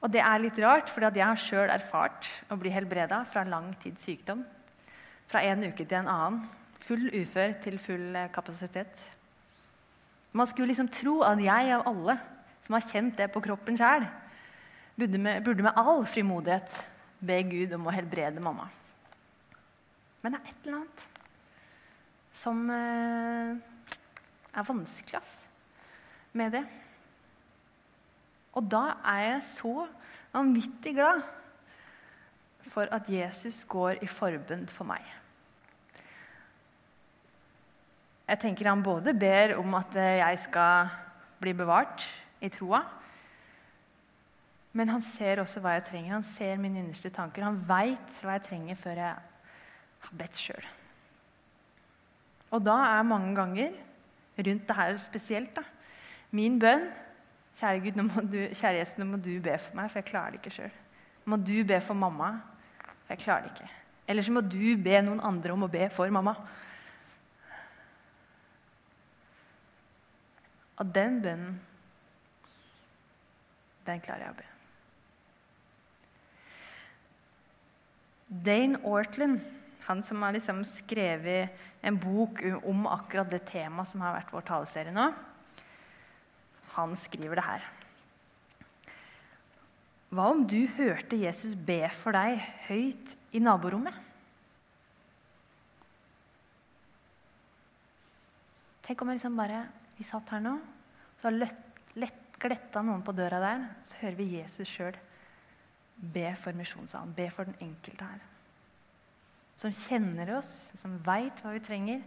og 0.00 0.10
det 0.10 0.22
er 0.24 0.40
litt 0.40 0.58
rart, 0.58 0.88
for 0.88 1.04
jeg 1.04 1.26
har 1.26 1.36
sjøl 1.36 1.70
erfart 1.70 2.28
å 2.48 2.56
bli 2.56 2.72
helbreda 2.72 3.24
fra 3.28 3.44
lang 3.44 3.74
tids 3.82 4.06
sykdom. 4.08 4.44
Fra 5.28 5.42
en 5.44 5.68
uke 5.68 5.84
til 5.84 5.98
en 6.00 6.08
annen. 6.08 6.40
Full 6.80 7.10
ufør 7.12 7.52
til 7.62 7.76
full 7.78 8.16
eh, 8.16 8.30
kapasitet. 8.32 9.02
Man 10.32 10.48
skulle 10.48 10.70
liksom 10.70 10.88
tro 10.88 11.20
at 11.26 11.42
jeg 11.42 11.74
av 11.74 11.84
alle 11.90 12.16
som 12.64 12.76
har 12.76 12.86
kjent 12.86 13.18
det 13.18 13.28
på 13.34 13.42
kroppen 13.44 13.76
sjæl, 13.78 14.06
burde, 14.96 15.36
burde 15.44 15.64
med 15.66 15.76
all 15.76 16.04
frimodighet 16.08 16.76
be 17.20 17.40
Gud 17.50 17.74
om 17.76 17.88
å 17.88 17.94
helbrede 17.94 18.42
mamma. 18.42 18.68
Men 20.22 20.34
det 20.34 20.40
er 20.40 20.52
et 20.52 20.66
eller 20.66 20.78
annet 20.80 21.06
som 22.40 22.60
eh, 22.72 23.56
er 24.54 24.66
vanskelig 24.68 25.18
ass, 25.18 25.32
med 26.32 26.54
det. 26.54 26.64
Og 28.56 28.66
da 28.70 28.96
er 29.06 29.22
jeg 29.26 29.42
så 29.46 29.74
vanvittig 30.34 30.94
glad 30.94 31.22
for 32.70 32.90
at 32.94 33.08
Jesus 33.10 33.64
går 33.64 34.02
i 34.02 34.06
forbund 34.10 34.68
for 34.74 34.86
meg. 34.86 35.02
Jeg 38.30 38.38
tenker 38.44 38.68
Han 38.68 38.82
både 38.82 39.14
ber 39.14 39.56
om 39.58 39.74
at 39.74 39.94
jeg 39.94 40.38
skal 40.38 40.90
bli 41.40 41.52
bevart 41.52 42.06
i 42.40 42.48
troa, 42.48 42.82
men 44.72 44.88
han 44.88 45.02
ser 45.02 45.40
også 45.42 45.60
hva 45.60 45.74
jeg 45.74 45.88
trenger. 45.88 46.12
Han 46.12 46.26
ser 46.26 46.60
mine 46.62 46.78
innerste 46.78 47.10
tanker. 47.10 47.42
Han 47.42 47.58
veit 47.66 48.20
hva 48.22 48.36
jeg 48.36 48.44
trenger 48.46 48.78
før 48.78 49.00
jeg 49.02 49.16
har 50.04 50.18
bedt 50.20 50.38
sjøl. 50.38 50.68
Og 52.54 52.62
da 52.62 52.76
er 52.92 53.06
mange 53.06 53.34
ganger 53.34 53.74
rundt 54.38 54.68
det 54.68 54.76
her 54.76 54.96
spesielt 55.02 55.50
da, 55.58 55.64
min 56.36 56.58
bønn 56.62 56.88
Kjære 57.60 57.80
Gud, 57.84 57.96
nå 57.98 58.06
må 58.06 58.22
du, 58.24 58.38
kjære 58.56 58.78
Jesus, 58.78 58.96
nå 58.96 59.04
må 59.04 59.18
du 59.20 59.34
be 59.42 59.56
for 59.58 59.76
meg, 59.76 59.90
for 59.90 60.00
jeg 60.00 60.08
klarer 60.08 60.32
det 60.32 60.38
ikke 60.40 60.54
sjøl. 60.54 60.76
Må 61.28 61.36
du 61.36 61.58
be 61.66 61.80
for 61.84 61.98
mamma, 61.98 62.30
for 63.04 63.12
jeg 63.12 63.20
klarer 63.24 63.44
det 63.44 63.50
ikke. 63.52 63.70
Eller 64.08 64.24
så 64.24 64.32
må 64.32 64.40
du 64.40 64.62
be 64.80 65.00
noen 65.04 65.20
andre 65.26 65.52
om 65.52 65.66
å 65.66 65.70
be 65.70 65.88
for 65.92 66.14
mamma. 66.14 66.32
Og 70.80 70.94
den 70.94 71.20
bønnen, 71.20 71.58
den 73.84 74.00
klarer 74.06 74.24
jeg 74.24 74.32
å 74.32 74.40
be. 74.40 74.48
Dane 78.30 78.80
Ortland 78.86 79.40
han 79.90 80.02
som 80.06 80.22
har 80.22 80.32
liksom 80.32 80.62
skrevet 80.64 81.50
en 81.82 81.96
bok 81.98 82.38
om 82.62 82.84
akkurat 82.86 83.30
det 83.30 83.42
temaet 83.48 83.90
som 83.90 84.04
har 84.04 84.14
vært 84.14 84.30
vår 84.30 84.44
taleserie 84.46 84.94
nå, 84.94 85.08
han 86.82 86.96
skriver 86.98 87.40
det 87.40 87.46
her. 87.46 87.66
Hva 90.10 90.30
om 90.32 90.42
du 90.48 90.64
hørte 90.78 91.18
Jesus 91.20 91.54
be 91.54 91.84
for 91.94 92.16
deg 92.16 92.40
høyt 92.66 93.14
i 93.36 93.42
naborommet? 93.42 93.94
Tenk 98.86 99.04
om 99.04 99.12
jeg 99.12 99.20
liksom 99.20 99.38
bare, 99.38 99.62
vi 99.94 100.06
satt 100.08 100.32
her 100.34 100.42
nå, 100.42 100.56
så 101.22 101.30
lett, 101.30 101.84
lett 101.94 102.40
gletta 102.42 102.82
noen 102.82 103.04
på 103.06 103.14
døra 103.14 103.38
der, 103.42 103.68
så 103.86 104.00
hører 104.00 104.18
vi 104.18 104.32
Jesus 104.40 104.66
sjøl 104.66 104.98
be 106.00 106.26
for 106.40 106.56
misjonssalen, 106.56 107.14
be 107.14 107.28
for 107.30 107.46
den 107.46 107.60
enkelte 107.68 108.08
her 108.08 108.26
som 109.60 109.72
kjenner 109.76 110.38
oss, 110.38 110.48
som 110.80 110.96
veit 111.04 111.42
hva 111.42 111.52
vi 111.52 111.60
trenger. 111.64 112.00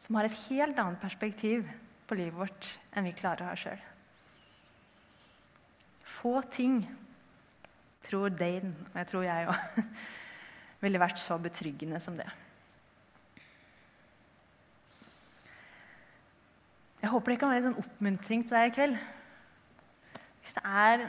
Som 0.00 0.16
har 0.16 0.28
et 0.28 0.40
helt 0.48 0.78
annet 0.80 1.00
perspektiv 1.02 1.66
på 2.08 2.16
livet 2.18 2.36
vårt 2.38 2.68
enn 2.96 3.06
vi 3.08 3.16
klarer 3.16 3.44
å 3.44 3.50
ha 3.50 3.58
sjøl. 3.58 3.80
Få 6.08 6.40
ting, 6.50 6.80
tror 8.08 8.32
Dane, 8.32 8.72
og 8.90 8.96
jeg 8.96 9.10
tror 9.10 9.26
jeg 9.26 9.48
òg, 9.52 9.80
ville 10.84 11.02
vært 11.02 11.20
så 11.20 11.36
betryggende 11.42 12.00
som 12.00 12.16
det. 12.16 12.28
Jeg 16.98 17.12
håper 17.12 17.32
det 17.32 17.38
kan 17.40 17.52
være 17.52 17.62
en 17.62 17.68
sånn 17.68 17.84
oppmuntring 17.84 18.42
til 18.46 18.56
deg 18.56 18.70
i 18.70 18.74
kveld. 18.74 18.96
Hvis 20.42 20.56
det 20.56 20.64
er 20.64 21.04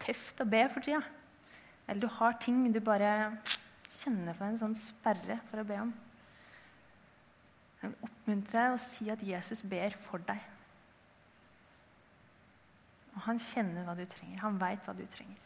tøft 0.00 0.44
å 0.44 0.46
be 0.48 0.60
for 0.70 0.84
tida, 0.84 1.00
eller 1.88 2.04
du 2.04 2.12
har 2.20 2.36
ting 2.38 2.62
du 2.70 2.78
bare 2.84 3.32
kjenner 3.90 4.36
for 4.36 4.46
en 4.46 4.60
sånn 4.60 4.76
sperre 4.78 5.40
for 5.48 5.62
å 5.62 5.66
be 5.66 5.80
om 5.82 5.90
Jeg 7.80 7.90
vil 7.90 8.08
oppmuntre 8.08 8.56
deg 8.56 8.74
og 8.74 8.82
si 8.82 9.08
at 9.12 9.22
Jesus 9.24 9.62
ber 9.64 9.94
for 9.96 10.22
deg. 10.26 10.40
Og 13.14 13.22
han 13.26 13.40
kjenner 13.42 13.86
hva 13.86 13.96
du 13.98 14.04
trenger. 14.08 14.42
Han 14.44 14.60
veit 14.60 14.84
hva 14.86 14.94
du 14.96 15.04
trenger. 15.10 15.38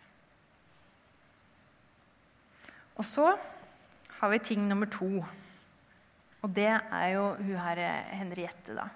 Og 2.94 3.06
så 3.06 3.32
har 4.20 4.30
vi 4.30 4.42
ting 4.42 4.66
nummer 4.68 4.90
to. 4.90 5.08
Og 6.44 6.52
det 6.54 6.70
er 6.70 7.08
jo 7.14 7.30
hun 7.38 7.56
her 7.58 7.80
Henriette, 8.14 8.76
da. 8.76 8.88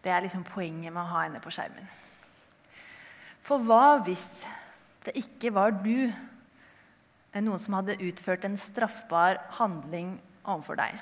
Det 0.00 0.12
er 0.12 0.24
liksom 0.24 0.44
poenget 0.48 0.92
med 0.92 1.02
å 1.02 1.10
ha 1.12 1.24
henne 1.26 1.40
på 1.44 1.52
skjermen. 1.52 1.86
For 3.44 3.62
hva 3.64 4.00
hvis 4.04 4.26
det 5.06 5.16
ikke 5.20 5.52
var 5.56 5.72
du, 5.80 6.10
noen 7.40 7.62
som 7.62 7.76
hadde 7.78 8.00
utført 8.04 8.44
en 8.44 8.58
straffbar 8.60 9.40
handling 9.60 10.16
overfor 10.42 10.80
deg? 10.80 10.98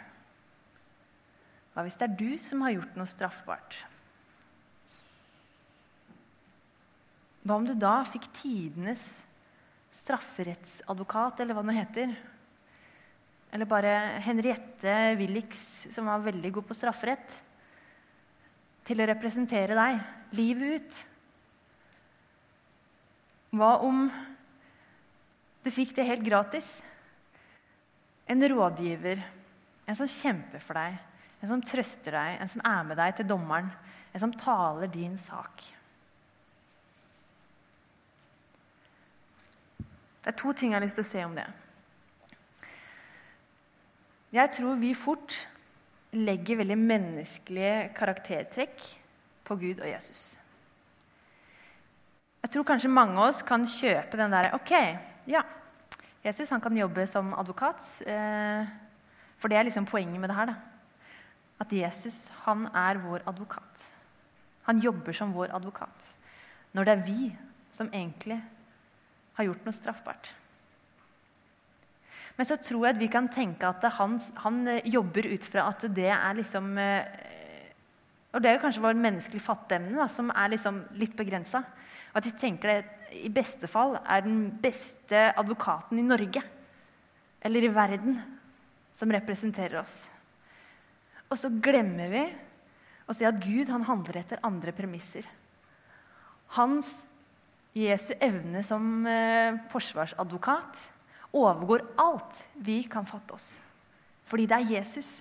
Hva 1.78 1.84
hvis 1.86 1.94
det 1.94 2.08
er 2.08 2.14
du 2.18 2.30
som 2.42 2.62
har 2.66 2.72
gjort 2.74 2.96
noe 2.98 3.06
straffbart? 3.06 3.76
Hva 7.46 7.54
om 7.54 7.68
du 7.68 7.70
da 7.78 8.00
fikk 8.02 8.26
tidenes 8.34 9.04
strafferettsadvokat, 10.00 11.38
eller 11.38 11.54
hva 11.54 11.62
det 11.68 11.76
heter? 11.76 12.16
Eller 13.54 13.70
bare 13.70 13.94
Henriette 14.26 14.96
Willichs, 15.22 15.86
som 15.94 16.10
var 16.10 16.26
veldig 16.26 16.50
god 16.58 16.66
på 16.66 16.80
strafferett, 16.80 17.38
til 18.82 18.98
å 18.98 19.06
representere 19.14 19.78
deg 19.78 20.02
livet 20.34 20.82
ut? 20.82 21.00
Hva 23.54 23.76
om 23.86 24.08
du 25.62 25.70
fikk 25.78 25.94
det 25.94 26.10
helt 26.10 26.26
gratis? 26.26 26.80
En 28.26 28.42
rådgiver, 28.50 29.22
en 29.86 30.02
som 30.02 30.10
kjemper 30.10 30.58
for 30.58 30.82
deg, 30.82 30.98
en 31.38 31.50
som 31.52 31.62
trøster 31.62 32.14
deg, 32.14 32.38
en 32.40 32.50
som 32.50 32.62
er 32.66 32.86
med 32.86 32.98
deg 32.98 33.14
til 33.18 33.28
dommeren, 33.28 33.70
en 34.12 34.22
som 34.22 34.34
taler 34.34 34.90
din 34.90 35.16
sak. 35.20 35.62
Det 40.22 40.32
er 40.32 40.38
to 40.38 40.52
ting 40.52 40.72
jeg 40.72 40.80
har 40.80 40.84
lyst 40.84 40.98
til 40.98 41.06
å 41.06 41.10
se 41.12 41.24
om 41.24 41.36
det. 41.38 41.46
Jeg 44.34 44.52
tror 44.58 44.80
vi 44.80 44.90
fort 44.98 45.36
legger 46.12 46.58
veldig 46.60 46.76
menneskelige 46.80 47.76
karaktertrekk 47.96 48.82
på 49.48 49.56
Gud 49.60 49.80
og 49.80 49.88
Jesus. 49.88 50.34
Jeg 52.42 52.52
tror 52.52 52.66
kanskje 52.68 52.92
mange 52.92 53.16
av 53.16 53.30
oss 53.30 53.40
kan 53.46 53.64
kjøpe 53.68 54.20
den 54.20 54.32
derre 54.32 54.52
Ok, 54.56 54.72
ja, 55.28 55.42
Jesus 56.24 56.50
han 56.52 56.60
kan 56.60 56.76
jobbe 56.76 57.06
som 57.08 57.32
advokat. 57.36 57.82
Eh, 58.04 58.68
for 59.38 59.48
det 59.48 59.58
er 59.58 59.68
liksom 59.68 59.86
poenget 59.88 60.20
med 60.20 60.28
det 60.28 60.36
her. 60.36 60.52
da. 60.52 60.67
At 61.58 61.72
Jesus 61.74 62.26
han 62.44 62.66
er 62.76 63.00
vår 63.02 63.24
advokat. 63.26 63.88
Han 64.68 64.82
jobber 64.84 65.16
som 65.16 65.32
vår 65.34 65.54
advokat. 65.56 66.12
Når 66.76 66.84
det 66.84 66.92
er 66.94 67.06
vi 67.06 67.30
som 67.72 67.88
egentlig 67.92 68.38
har 69.38 69.46
gjort 69.46 69.64
noe 69.66 69.76
straffbart. 69.76 70.30
Men 72.38 72.46
så 72.46 72.58
tror 72.62 72.86
jeg 72.86 72.94
at 72.94 73.00
vi 73.00 73.08
kan 73.10 73.26
tenke 73.32 73.66
at 73.66 73.82
han, 73.96 74.14
han 74.44 74.60
eh, 74.70 74.86
jobber 74.86 75.26
ut 75.26 75.46
fra 75.50 75.66
at 75.72 75.88
det 75.94 76.10
er 76.14 76.36
liksom 76.38 76.76
eh, 76.78 77.02
Og 78.30 78.42
det 78.42 78.50
er 78.50 78.58
jo 78.58 78.62
kanskje 78.62 78.84
vår 78.84 78.98
menneskelige 79.00 79.42
fatteevne 79.42 80.06
som 80.12 80.30
er 80.30 80.52
liksom 80.52 80.82
litt 81.00 81.16
begrensa. 81.18 81.62
At 82.14 82.26
vi 82.28 82.34
tenker 82.38 82.70
det 82.70 83.16
i 83.24 83.30
beste 83.32 83.66
fall 83.70 83.96
er 84.04 84.22
den 84.26 84.50
beste 84.60 85.30
advokaten 85.40 85.98
i 85.98 86.04
Norge 86.04 86.42
eller 87.40 87.64
i 87.64 87.72
verden 87.72 88.18
som 88.98 89.12
representerer 89.14 89.80
oss. 89.80 90.10
Og 91.28 91.36
så 91.36 91.50
glemmer 91.62 92.12
vi 92.12 92.24
å 93.08 93.16
si 93.16 93.26
at 93.28 93.40
Gud 93.42 93.70
han 93.72 93.86
handler 93.88 94.20
etter 94.20 94.40
andre 94.44 94.72
premisser. 94.76 95.26
Hans 96.56 96.90
Jesu 97.76 98.14
evne 98.20 98.62
som 98.66 99.06
eh, 99.06 99.58
forsvarsadvokat 99.70 100.80
overgår 101.36 101.84
alt 102.00 102.38
vi 102.64 102.80
kan 102.88 103.06
fatte 103.06 103.36
oss. 103.36 103.50
Fordi 104.28 104.48
det 104.48 104.56
er 104.56 104.72
Jesus 104.78 105.18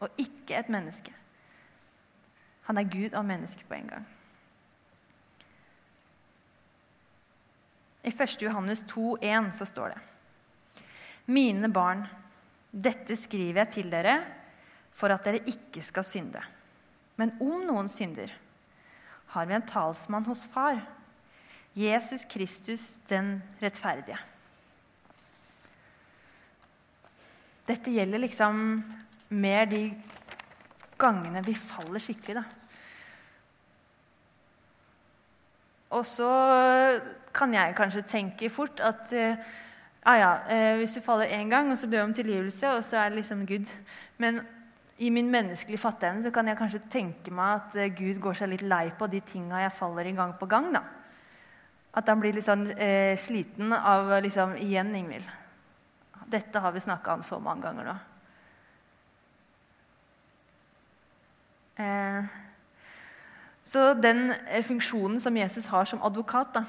og 0.00 0.12
ikke 0.20 0.58
et 0.58 0.68
menneske. 0.72 1.12
Han 2.68 2.78
er 2.80 2.90
Gud 2.90 3.14
og 3.14 3.24
menneske 3.24 3.64
på 3.68 3.78
en 3.78 3.90
gang. 3.94 4.06
I 8.06 8.12
1. 8.12 8.36
Johannes 8.42 8.84
2,1 8.86 9.50
så 9.56 9.66
står 9.66 9.94
det 9.94 10.02
Mine 11.26 11.68
barn, 11.74 12.04
dette 12.70 13.16
skriver 13.18 13.64
jeg 13.64 13.72
til 13.80 13.88
dere 13.90 14.20
for 14.96 15.12
at 15.12 15.24
dere 15.26 15.44
ikke 15.48 15.84
skal 15.84 16.06
synde. 16.08 16.42
Men 17.20 17.34
om 17.40 17.64
noen 17.68 17.88
synder, 17.92 18.32
har 19.34 19.48
vi 19.48 19.56
en 19.56 19.66
talsmann 19.68 20.26
hos 20.28 20.46
Far 20.48 20.80
Jesus 21.76 22.24
Kristus 22.24 22.86
den 23.10 23.42
rettferdige. 23.60 24.16
Dette 27.66 27.92
gjelder 27.92 28.22
liksom 28.22 28.62
mer 29.28 29.66
de 29.68 29.82
gangene 30.96 31.42
vi 31.44 31.52
faller 31.58 32.00
skikkelig, 32.00 32.38
da. 32.38 32.44
Og 35.96 36.06
så 36.08 36.30
kan 37.36 37.52
jeg 37.54 37.76
kanskje 37.76 38.06
tenke 38.08 38.50
fort 38.50 38.80
at 38.80 39.12
ah 40.06 40.16
ja, 40.18 40.32
eh, 40.48 40.76
hvis 40.78 40.94
du 40.96 41.00
faller 41.00 41.26
én 41.26 41.50
gang, 41.50 41.70
og 41.70 41.78
så 41.78 41.86
ber 41.86 41.98
du 41.98 42.04
om 42.04 42.14
tilgivelse, 42.14 42.70
og 42.70 42.84
så 42.84 42.96
er 42.96 43.08
det 43.08 43.20
liksom 43.20 43.46
Gud. 43.46 43.72
Men 44.18 44.40
i 44.98 45.10
min 45.12 45.28
menneskelige 45.30 45.80
fatteevne 45.80 46.22
så 46.24 46.30
kan 46.32 46.48
jeg 46.48 46.56
kanskje 46.56 46.84
tenke 46.90 47.32
meg 47.34 47.60
at 47.60 47.74
eh, 47.76 47.92
Gud 47.92 48.20
går 48.22 48.38
seg 48.38 48.52
litt 48.52 48.64
lei 48.64 48.86
på 48.96 49.08
de 49.12 49.20
tinga 49.20 49.60
jeg 49.60 49.74
faller 49.76 50.08
i 50.08 50.14
gang 50.16 50.32
på 50.40 50.48
gang. 50.48 50.70
da. 50.72 50.82
At 51.96 52.08
han 52.08 52.20
blir 52.20 52.36
litt 52.36 52.46
sånn 52.46 52.70
eh, 52.72 53.12
sliten 53.20 53.72
av 53.76 54.14
liksom 54.24 54.56
Igjen, 54.60 54.94
Ingvild. 54.96 55.28
Dette 56.32 56.60
har 56.60 56.72
vi 56.72 56.82
snakka 56.82 57.14
om 57.14 57.22
så 57.24 57.38
mange 57.40 57.66
ganger 57.68 57.90
nå. 57.90 57.96
Eh, 61.84 62.24
så 63.68 63.92
den 64.00 64.30
eh, 64.32 64.64
funksjonen 64.64 65.20
som 65.20 65.36
Jesus 65.36 65.68
har 65.68 65.84
som 65.84 66.02
advokat, 66.02 66.54
da, 66.56 66.64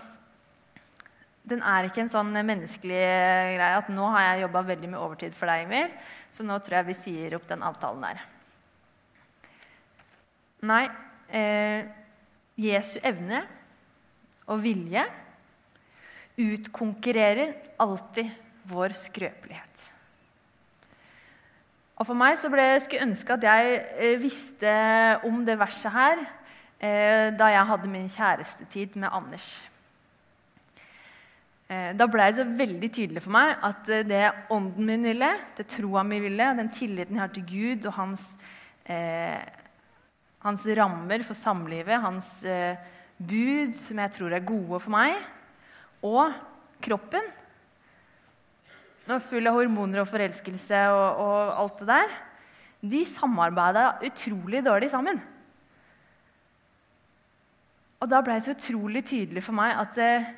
den 1.47 1.61
er 1.63 1.87
ikke 1.87 2.03
en 2.03 2.11
sånn 2.11 2.33
menneskelig 2.35 2.97
eh, 2.99 3.53
greie 3.55 3.77
at 3.79 3.91
nå 3.93 4.07
har 4.13 4.25
jeg 4.25 4.45
jobba 4.45 4.63
veldig 4.71 4.89
med 4.91 4.99
overtid 4.99 5.35
for 5.37 5.49
deg, 5.51 5.67
Emil, 5.67 5.93
så 6.33 6.43
nå 6.43 6.57
tror 6.63 6.79
jeg 6.79 6.89
vi 6.89 6.97
sier 6.97 7.37
opp 7.37 7.47
den 7.49 7.63
avtalen 7.63 8.03
der. 8.03 8.25
Nei, 10.67 10.83
eh, 11.31 11.85
Jesu 12.57 12.97
evne 13.05 13.43
og 14.47 14.61
vilje 14.63 15.03
utkonkurrerer 16.37 17.53
alltid 17.81 18.33
vår 18.67 18.95
skrøpelighet. 18.97 19.85
Og 21.97 22.05
For 22.05 22.17
meg 22.17 22.37
så 22.37 22.49
ble, 22.53 22.65
skulle 22.81 22.99
jeg 23.01 23.09
ønske 23.09 23.37
at 23.37 23.45
jeg 23.47 23.77
eh, 23.97 24.19
visste 24.21 24.73
om 25.25 25.41
det 25.45 25.57
verset 25.57 25.93
her 25.93 26.21
eh, 26.21 27.33
da 27.37 27.49
jeg 27.53 27.69
hadde 27.71 27.89
min 27.89 28.09
kjærestetid 28.11 28.99
med 29.01 29.09
Anders. 29.09 29.66
Eh, 31.67 31.89
da 31.99 32.05
ble 32.07 32.29
det 32.29 32.39
så 32.39 32.45
veldig 32.47 32.89
tydelig 32.95 33.21
for 33.25 33.33
meg 33.35 33.49
at 33.67 33.89
eh, 33.91 34.05
det 34.07 34.23
ånden 34.55 34.87
min 34.87 35.03
ville, 35.03 35.27
det 35.57 35.65
troa 35.67 36.03
mi 36.07 36.21
ville, 36.23 36.53
den 36.55 36.69
tilliten 36.71 37.17
jeg 37.17 37.23
har 37.25 37.33
til 37.35 37.43
Gud 37.49 37.89
og 37.89 37.97
hans, 37.97 38.23
eh, 38.87 39.41
hans 40.45 40.63
rammer 40.79 41.25
for 41.27 41.35
samlivet, 41.35 41.99
hans 42.05 42.29
eh, 42.47 42.79
bud 43.19 43.75
som 43.81 43.99
jeg 43.99 44.15
tror 44.15 44.37
er 44.37 44.47
gode 44.47 44.79
for 44.79 44.95
meg, 44.95 45.19
og 46.07 46.31
kroppen 46.87 47.27
og 49.07 49.23
full 49.23 49.51
av 49.51 49.59
hormoner 49.59 50.05
og 50.05 50.09
forelskelse 50.09 50.81
og, 50.93 51.21
og 51.23 51.53
alt 51.65 51.83
det 51.83 51.91
der, 51.91 52.17
de 52.95 53.05
samarbeida 53.11 53.89
utrolig 54.07 54.63
dårlig 54.63 54.93
sammen. 54.93 55.19
Og 57.99 58.07
da 58.11 58.23
ble 58.23 58.39
det 58.39 58.47
så 58.47 58.55
utrolig 58.55 59.03
tydelig 59.09 59.43
for 59.43 59.57
meg 59.57 59.75
at 59.83 59.97
eh, 59.99 60.35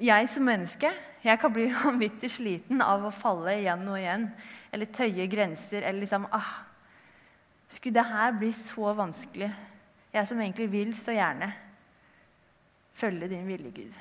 jeg 0.00 0.28
som 0.28 0.44
menneske 0.44 0.90
jeg 1.26 1.40
kan 1.42 1.52
bli 1.52 1.66
vanvittig 1.84 2.30
sliten 2.36 2.82
av 2.84 3.06
å 3.06 3.14
falle 3.14 3.56
igjen 3.60 3.84
og 3.88 3.98
igjen. 3.98 4.28
Eller 4.74 4.92
tøye 4.94 5.26
grenser. 5.30 5.82
Eller 5.82 6.04
liksom 6.04 6.28
ah, 6.30 6.52
Skulle 7.68 7.98
det 7.98 8.06
her 8.06 8.36
bli 8.38 8.52
så 8.54 8.92
vanskelig? 8.94 9.50
Jeg 10.14 10.28
som 10.28 10.40
egentlig 10.40 10.68
vil 10.72 10.92
så 10.98 11.16
gjerne. 11.16 11.52
følge 12.96 13.28
din 13.28 13.46
vilje, 13.46 13.70
Gud. 13.70 13.96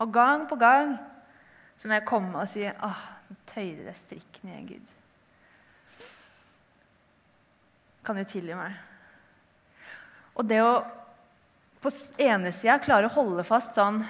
Og 0.00 0.12
gang 0.12 0.46
på 0.48 0.56
gang 0.56 0.94
så 1.78 1.88
må 1.88 1.94
jeg 1.94 2.06
komme 2.08 2.38
og 2.40 2.48
si 2.48 2.64
ah, 2.64 3.02
nå 3.28 3.36
tøyde 3.46 3.84
det 3.84 3.96
strikken 3.98 4.48
igjen, 4.48 4.66
Gud. 4.70 4.94
Kan 8.02 8.16
du 8.16 8.24
tilgi 8.24 8.56
meg? 8.56 8.78
Og 10.34 10.48
det 10.48 10.62
å 10.64 10.72
på 11.82 11.90
ene 12.22 12.52
sida 12.54 12.78
klare 12.80 13.10
å 13.10 13.12
holde 13.12 13.44
fast 13.44 13.76
sånn 13.76 14.00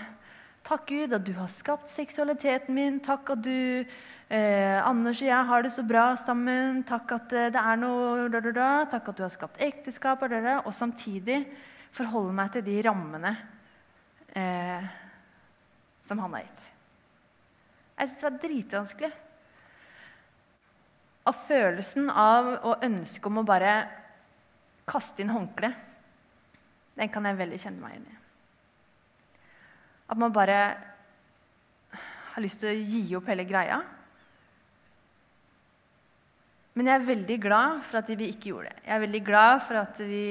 Takk, 0.63 0.87
Gud, 0.87 1.13
at 1.13 1.25
du 1.27 1.33
har 1.35 1.51
skapt 1.51 1.91
seksualiteten 1.91 2.75
min. 2.77 3.01
Takk 3.03 3.33
at 3.35 3.41
du 3.43 3.83
eh, 3.83 4.79
Anders 4.79 5.19
og 5.19 5.27
jeg 5.27 5.49
har 5.49 5.65
det 5.65 5.73
så 5.75 5.83
bra 5.83 6.05
sammen. 6.23 6.85
Takk 6.87 7.17
at 7.17 7.35
eh, 7.35 7.51
det 7.51 7.63
er 7.63 7.81
noe 7.81 8.29
da, 8.31 8.39
da, 8.39 8.53
da. 8.55 8.69
Takk 8.93 9.11
at 9.11 9.19
du 9.19 9.25
har 9.27 9.35
skapt 9.35 9.59
ekteskap. 9.63 10.23
Og 10.23 10.71
samtidig 10.77 11.41
forholde 11.93 12.37
meg 12.39 12.55
til 12.55 12.67
de 12.69 12.79
rammene 12.87 13.35
eh, 14.39 14.87
som 16.07 16.23
han 16.23 16.39
har 16.39 16.47
gitt. 16.47 16.65
Jeg 17.99 18.09
syns 18.09 18.23
det 18.23 18.29
var 18.29 18.41
dritvanskelig. 18.47 19.13
Av 21.27 21.45
følelsen 21.51 22.11
av 22.11 22.55
å 22.67 22.79
ønske 22.83 23.31
om 23.31 23.43
å 23.43 23.47
bare 23.47 23.77
kaste 24.91 25.23
inn 25.23 25.31
håndkleet, 25.31 25.91
den 26.99 27.11
kan 27.11 27.27
jeg 27.27 27.39
veldig 27.39 27.61
kjenne 27.63 27.83
meg 27.83 27.99
inn 27.99 28.11
i. 28.11 28.22
At 30.13 30.21
man 30.21 30.33
bare 30.35 30.61
har 32.33 32.45
lyst 32.45 32.61
til 32.61 32.69
å 32.69 32.77
gi 32.77 33.03
opp 33.17 33.31
hele 33.33 33.47
greia. 33.49 33.81
Men 36.73 36.89
jeg 36.89 36.99
er 36.99 37.07
veldig 37.09 37.39
glad 37.41 37.81
for 37.85 38.01
at 38.01 38.11
vi 38.17 38.29
ikke 38.33 38.51
gjorde 38.51 38.71
det. 38.71 38.83
Jeg 38.87 38.95
er 38.95 39.05
veldig 39.07 39.23
glad 39.25 39.63
for 39.65 39.81
at 39.81 40.03
vi 40.09 40.27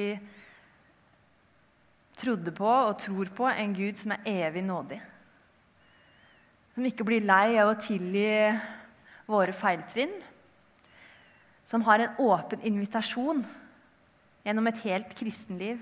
trodde 2.22 2.54
på 2.54 2.70
og 2.70 3.00
tror 3.02 3.32
på 3.38 3.48
en 3.50 3.74
Gud 3.78 3.98
som 3.98 4.14
er 4.16 4.30
evig 4.30 4.64
nådig. 4.66 5.00
Som 6.76 6.86
ikke 6.88 7.06
blir 7.06 7.26
lei 7.26 7.58
av 7.62 7.74
å 7.74 7.80
tilgi 7.82 8.52
våre 9.30 9.54
feiltrinn. 9.54 10.14
Som 11.70 11.86
har 11.88 12.04
en 12.04 12.22
åpen 12.22 12.62
invitasjon 12.68 13.44
gjennom 14.46 14.70
et 14.70 14.82
helt 14.86 15.14
kristenliv. 15.18 15.82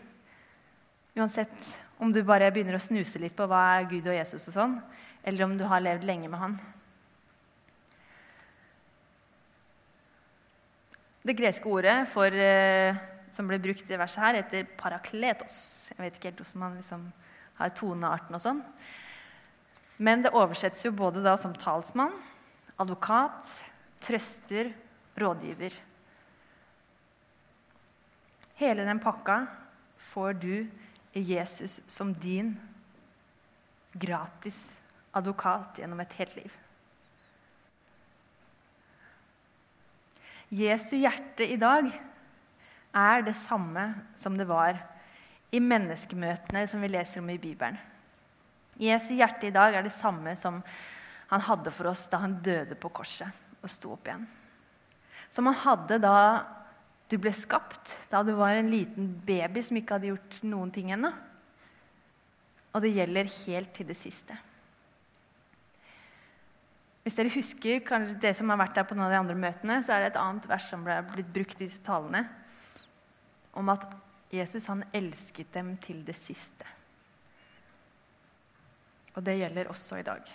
Uansett 1.16 1.72
om 2.00 2.12
du 2.16 2.22
bare 2.24 2.48
begynner 2.56 2.78
å 2.78 2.82
snuse 2.82 3.20
litt 3.20 3.36
på 3.36 3.46
hva 3.50 3.62
er 3.78 3.88
Gud 3.92 4.08
og 4.08 4.16
Jesus, 4.16 4.48
og 4.48 4.56
sånn, 4.56 4.76
eller 5.28 5.46
om 5.46 5.58
du 5.60 5.66
har 5.68 5.84
levd 5.84 6.06
lenge 6.08 6.32
med 6.32 6.40
han. 6.40 6.56
Det 11.28 11.36
greske 11.36 11.68
ordet 11.68 11.98
for, 12.08 12.32
eh, 12.32 12.96
som 13.36 13.48
ble 13.48 13.60
brukt 13.60 13.92
i 13.92 14.00
verset 14.00 14.24
her, 14.24 14.40
heter 14.40 14.70
parakletos. 14.80 15.92
Jeg 15.92 16.00
vet 16.00 16.16
ikke 16.16 16.32
helt 16.32 16.40
hvordan 16.40 16.64
man 16.64 16.78
liksom 16.80 17.04
har 17.60 17.70
tonearten 17.76 18.36
og 18.36 18.42
sånn. 18.42 18.64
Men 20.00 20.24
det 20.24 20.32
oversettes 20.32 20.86
jo 20.86 20.96
både 20.96 21.22
da 21.22 21.36
som 21.36 21.54
talsmann, 21.54 22.16
advokat, 22.80 23.44
trøster, 24.00 24.72
rådgiver. 25.20 25.76
Hele 28.56 28.86
den 28.88 29.00
pakka 29.04 29.42
får 29.98 30.40
du 30.40 30.54
Jesus 31.14 31.80
som 31.88 32.14
din 32.14 32.54
gratis 33.94 34.60
advokat 35.12 35.80
gjennom 35.82 36.00
et 36.04 36.14
helt 36.20 36.36
liv. 36.38 36.58
Jesu 40.50 40.96
hjerte 40.98 41.46
i 41.46 41.58
dag 41.62 41.90
er 42.98 43.26
det 43.26 43.36
samme 43.38 43.92
som 44.18 44.38
det 44.38 44.48
var 44.50 44.78
i 45.54 45.62
menneskemøtene 45.62 46.66
som 46.70 46.82
vi 46.82 46.90
leser 46.90 47.22
om 47.22 47.30
i 47.30 47.42
Bibelen. 47.42 47.78
Jesu 48.80 49.14
hjerte 49.18 49.50
i 49.50 49.54
dag 49.54 49.76
er 49.76 49.86
det 49.86 49.94
samme 49.94 50.36
som 50.40 50.62
han 51.30 51.46
hadde 51.46 51.74
for 51.74 51.92
oss 51.92 52.08
da 52.10 52.22
han 52.24 52.40
døde 52.42 52.78
på 52.80 52.90
korset 52.94 53.30
og 53.60 53.70
sto 53.70 53.94
opp 53.94 54.08
igjen. 54.08 54.26
Som 55.30 55.50
han 55.50 55.60
hadde 55.62 56.00
da 56.02 56.16
du 57.10 57.18
ble 57.18 57.32
skapt 57.34 57.96
da 58.12 58.22
du 58.26 58.36
var 58.38 58.54
en 58.56 58.70
liten 58.70 59.10
baby 59.26 59.64
som 59.66 59.80
ikke 59.80 59.98
hadde 59.98 60.12
gjort 60.12 60.38
noen 60.46 60.72
ting 60.74 60.92
ennå. 60.94 61.12
Og 62.70 62.84
det 62.84 62.94
gjelder 62.94 63.32
helt 63.48 63.72
til 63.74 63.90
det 63.90 63.98
siste. 63.98 64.38
Hvis 67.02 67.16
dere 67.18 67.32
husker 67.34 67.80
kanskje 67.82 68.20
det 68.22 68.36
som 68.38 68.52
har 68.52 68.60
vært 68.62 68.76
der 68.78 68.86
på 68.86 68.94
noen 68.94 69.08
av 69.08 69.16
de 69.16 69.22
andre 69.24 69.38
møtene, 69.40 69.80
så 69.82 69.96
er 69.96 70.04
det 70.04 70.12
et 70.12 70.20
annet 70.22 70.46
vers 70.52 70.68
som 70.70 70.84
ble 70.86 71.00
blitt 71.10 71.32
brukt 71.34 71.58
i 71.58 71.66
disse 71.66 71.82
talene, 71.82 72.28
om 73.58 73.72
at 73.74 73.88
Jesus 74.30 74.68
han 74.70 74.84
elsket 74.94 75.50
dem 75.56 75.72
til 75.82 76.04
det 76.06 76.14
siste. 76.20 76.68
Og 79.16 79.26
det 79.26 79.40
gjelder 79.40 79.72
også 79.72 79.98
i 79.98 80.06
dag. 80.06 80.30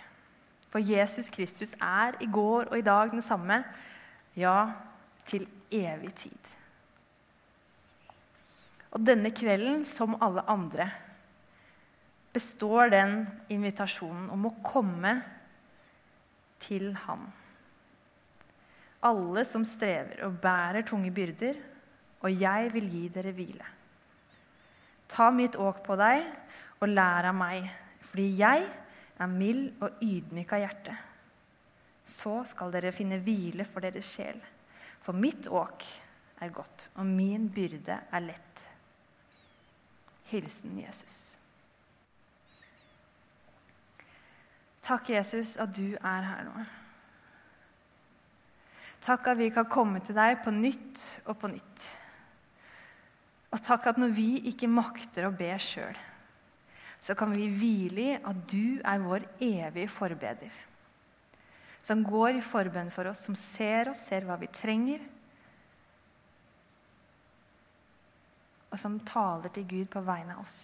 For 0.67 0.83
Jesus 0.83 1.29
Kristus 1.31 1.77
er 1.79 2.17
i 2.19 2.27
går 2.27 2.67
og 2.67 2.75
i 2.75 2.83
dag 2.83 3.13
den 3.13 3.23
samme, 3.23 3.61
ja, 4.35 4.57
til 5.25 5.47
evig 5.71 6.11
tid. 6.19 6.54
Og 8.95 9.03
denne 9.03 9.33
kvelden, 9.35 9.83
som 9.83 10.15
alle 10.23 10.45
andre, 10.47 10.87
består 12.35 12.91
den 12.91 13.17
invitasjonen 13.51 14.29
om 14.31 14.47
å 14.47 14.55
komme 14.63 15.17
til 16.63 16.93
Han. 17.05 17.25
Alle 19.05 19.43
som 19.47 19.65
strever 19.67 20.23
og 20.25 20.39
bærer 20.41 20.87
tunge 20.87 21.11
byrder, 21.13 21.59
og 22.23 22.31
jeg 22.41 22.71
vil 22.73 22.87
gi 22.89 23.03
dere 23.13 23.35
hvile. 23.35 23.67
Ta 25.11 25.29
mitt 25.29 25.59
åk 25.61 25.83
på 25.85 25.97
deg 25.99 26.23
og 26.79 26.89
lær 26.89 27.27
av 27.29 27.35
meg, 27.37 27.67
fordi 28.01 28.29
jeg 28.39 28.65
er 29.19 29.31
mild 29.31 29.83
og 29.83 30.01
ydmyk 30.03 30.55
av 30.55 30.63
hjerte. 30.63 30.95
Så 32.05 32.39
skal 32.49 32.73
dere 32.73 32.95
finne 32.95 33.19
hvile 33.21 33.67
for 33.67 33.85
deres 33.85 34.09
sjel. 34.15 34.39
For 35.05 35.13
mitt 35.13 35.47
åk 35.51 35.85
er 36.41 36.53
godt, 36.53 36.89
og 36.97 37.05
min 37.05 37.47
byrde 37.53 37.99
er 38.09 38.25
lett. 38.25 38.54
Hilsen 40.31 40.79
Jesus. 40.81 41.21
Takk, 44.85 45.09
Jesus, 45.09 45.55
at 45.57 45.71
du 45.73 45.95
er 45.97 46.25
her 46.25 46.43
nå. 46.45 46.65
Takk 49.05 49.31
at 49.31 49.37
vi 49.37 49.51
kan 49.53 49.67
komme 49.69 50.01
til 50.05 50.17
deg 50.17 50.39
på 50.45 50.53
nytt 50.53 51.01
og 51.25 51.37
på 51.41 51.49
nytt. 51.49 51.87
Og 53.53 53.61
takk 53.63 53.91
at 53.91 53.99
når 54.01 54.13
vi 54.17 54.29
ikke 54.49 54.69
makter 54.69 55.27
å 55.27 55.33
be 55.33 55.51
sjøl, 55.61 55.97
så 57.01 57.13
kan 57.17 57.33
vi 57.33 57.49
hvile 57.53 58.05
i 58.05 58.15
at 58.17 58.39
du 58.49 58.81
er 58.81 59.03
vår 59.03 59.27
evige 59.37 59.91
forbeder. 59.93 60.53
Som 61.85 62.01
går 62.05 62.39
i 62.39 62.45
forbønn 62.45 62.89
for 62.93 63.05
oss, 63.11 63.21
som 63.27 63.37
ser 63.37 63.91
oss, 63.91 64.07
ser 64.09 64.25
hva 64.25 64.39
vi 64.41 64.49
trenger, 64.49 65.03
og 68.75 68.81
som 68.81 68.99
taler 69.07 69.53
til 69.55 69.67
Gud 69.69 69.91
på 69.93 70.03
vegne 70.03 70.35
av 70.35 70.43
oss. 70.43 70.57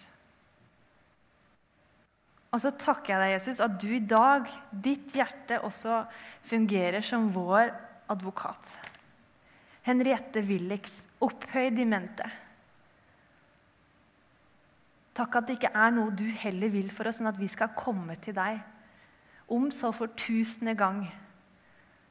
Og 2.52 2.60
så 2.60 2.74
takker 2.76 3.14
jeg 3.14 3.22
deg, 3.22 3.30
Jesus, 3.32 3.62
at 3.64 3.78
du 3.80 3.88
i 3.96 4.02
dag, 4.04 4.48
ditt 4.84 5.14
hjerte, 5.16 5.62
også 5.64 6.02
fungerer 6.44 7.00
som 7.04 7.30
vår 7.32 7.72
advokat. 8.12 8.74
Henriette 9.88 10.42
Willichs, 10.44 10.98
opphøyd 11.24 11.80
i 11.80 11.88
mente. 11.88 12.28
Takk 15.16 15.40
at 15.40 15.48
det 15.48 15.56
ikke 15.56 15.72
er 15.80 15.96
noe 15.96 16.12
du 16.16 16.26
heller 16.44 16.72
vil 16.72 16.92
for 16.92 17.08
oss 17.08 17.22
enn 17.22 17.32
at 17.32 17.40
vi 17.40 17.48
skal 17.48 17.72
komme 17.76 18.18
til 18.20 18.36
deg. 18.36 18.60
Om 19.52 19.72
så 19.72 19.88
for 19.96 20.12
tusende 20.16 20.76
gang. 20.76 21.02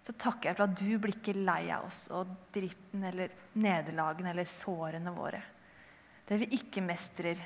Så 0.02 0.18
takker 0.18 0.50
jeg 0.50 0.58
for 0.58 0.66
at 0.66 0.78
du 0.82 0.98
blir 0.98 1.18
ikke 1.20 1.38
lei 1.38 1.64
av 1.74 1.86
oss 1.86 2.08
og 2.14 2.30
dritten 2.54 3.06
eller 3.12 3.34
nederlagene 3.62 4.34
eller 4.34 4.50
sårene 4.50 5.14
våre 5.14 5.42
det 6.32 6.38
vi 6.40 6.48
ikke 6.56 6.84
mestrer. 6.84 7.40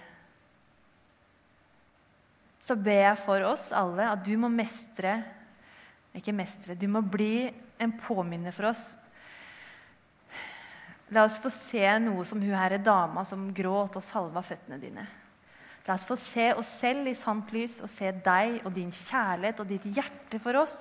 Så 2.62 2.78
ber 2.78 3.02
jeg 3.02 3.22
for 3.22 3.46
oss 3.50 3.72
alle 3.74 4.06
at 4.12 4.22
du 4.26 4.36
må 4.38 4.50
mestre 4.50 5.20
Ikke 6.16 6.32
mestre, 6.32 6.78
du 6.80 6.86
må 6.88 7.02
bli 7.02 7.50
en 7.82 7.92
påminner 8.00 8.54
for 8.56 8.70
oss. 8.70 8.94
La 11.12 11.26
oss 11.28 11.36
få 11.44 11.52
se 11.52 11.84
noe 12.00 12.24
som 12.26 12.40
hun 12.40 12.56
her 12.56 12.78
er 12.78 12.86
dama 12.86 13.26
som 13.28 13.50
gråt 13.54 13.98
og 14.00 14.06
salva 14.06 14.40
føttene 14.46 14.80
dine. 14.80 15.04
La 15.86 15.98
oss 15.98 16.06
få 16.08 16.16
se 16.16 16.48
oss 16.56 16.70
selv 16.80 17.12
i 17.12 17.18
sant 17.20 17.52
lys 17.52 17.82
og 17.84 17.92
se 17.92 18.14
deg 18.26 18.62
og 18.64 18.72
din 18.78 18.94
kjærlighet 18.96 19.60
og 19.60 19.68
ditt 19.70 19.90
hjerte 19.98 20.40
for 20.40 20.62
oss 20.64 20.78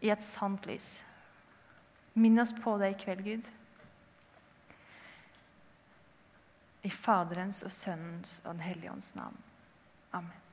i 0.00 0.08
et 0.14 0.24
sant 0.24 0.64
lys. 0.66 0.88
Minn 2.16 2.40
oss 2.40 2.54
på 2.56 2.78
det 2.80 2.94
i 2.94 2.98
kveld, 3.04 3.22
Gud. 3.28 3.52
I 6.84 6.90
Faderens 6.90 7.62
og 7.62 7.72
Sønnens 7.72 8.42
og 8.44 8.54
Den 8.54 8.60
hellige 8.60 8.92
ånds 8.92 9.14
navn. 9.14 9.36
Amen. 10.12 10.43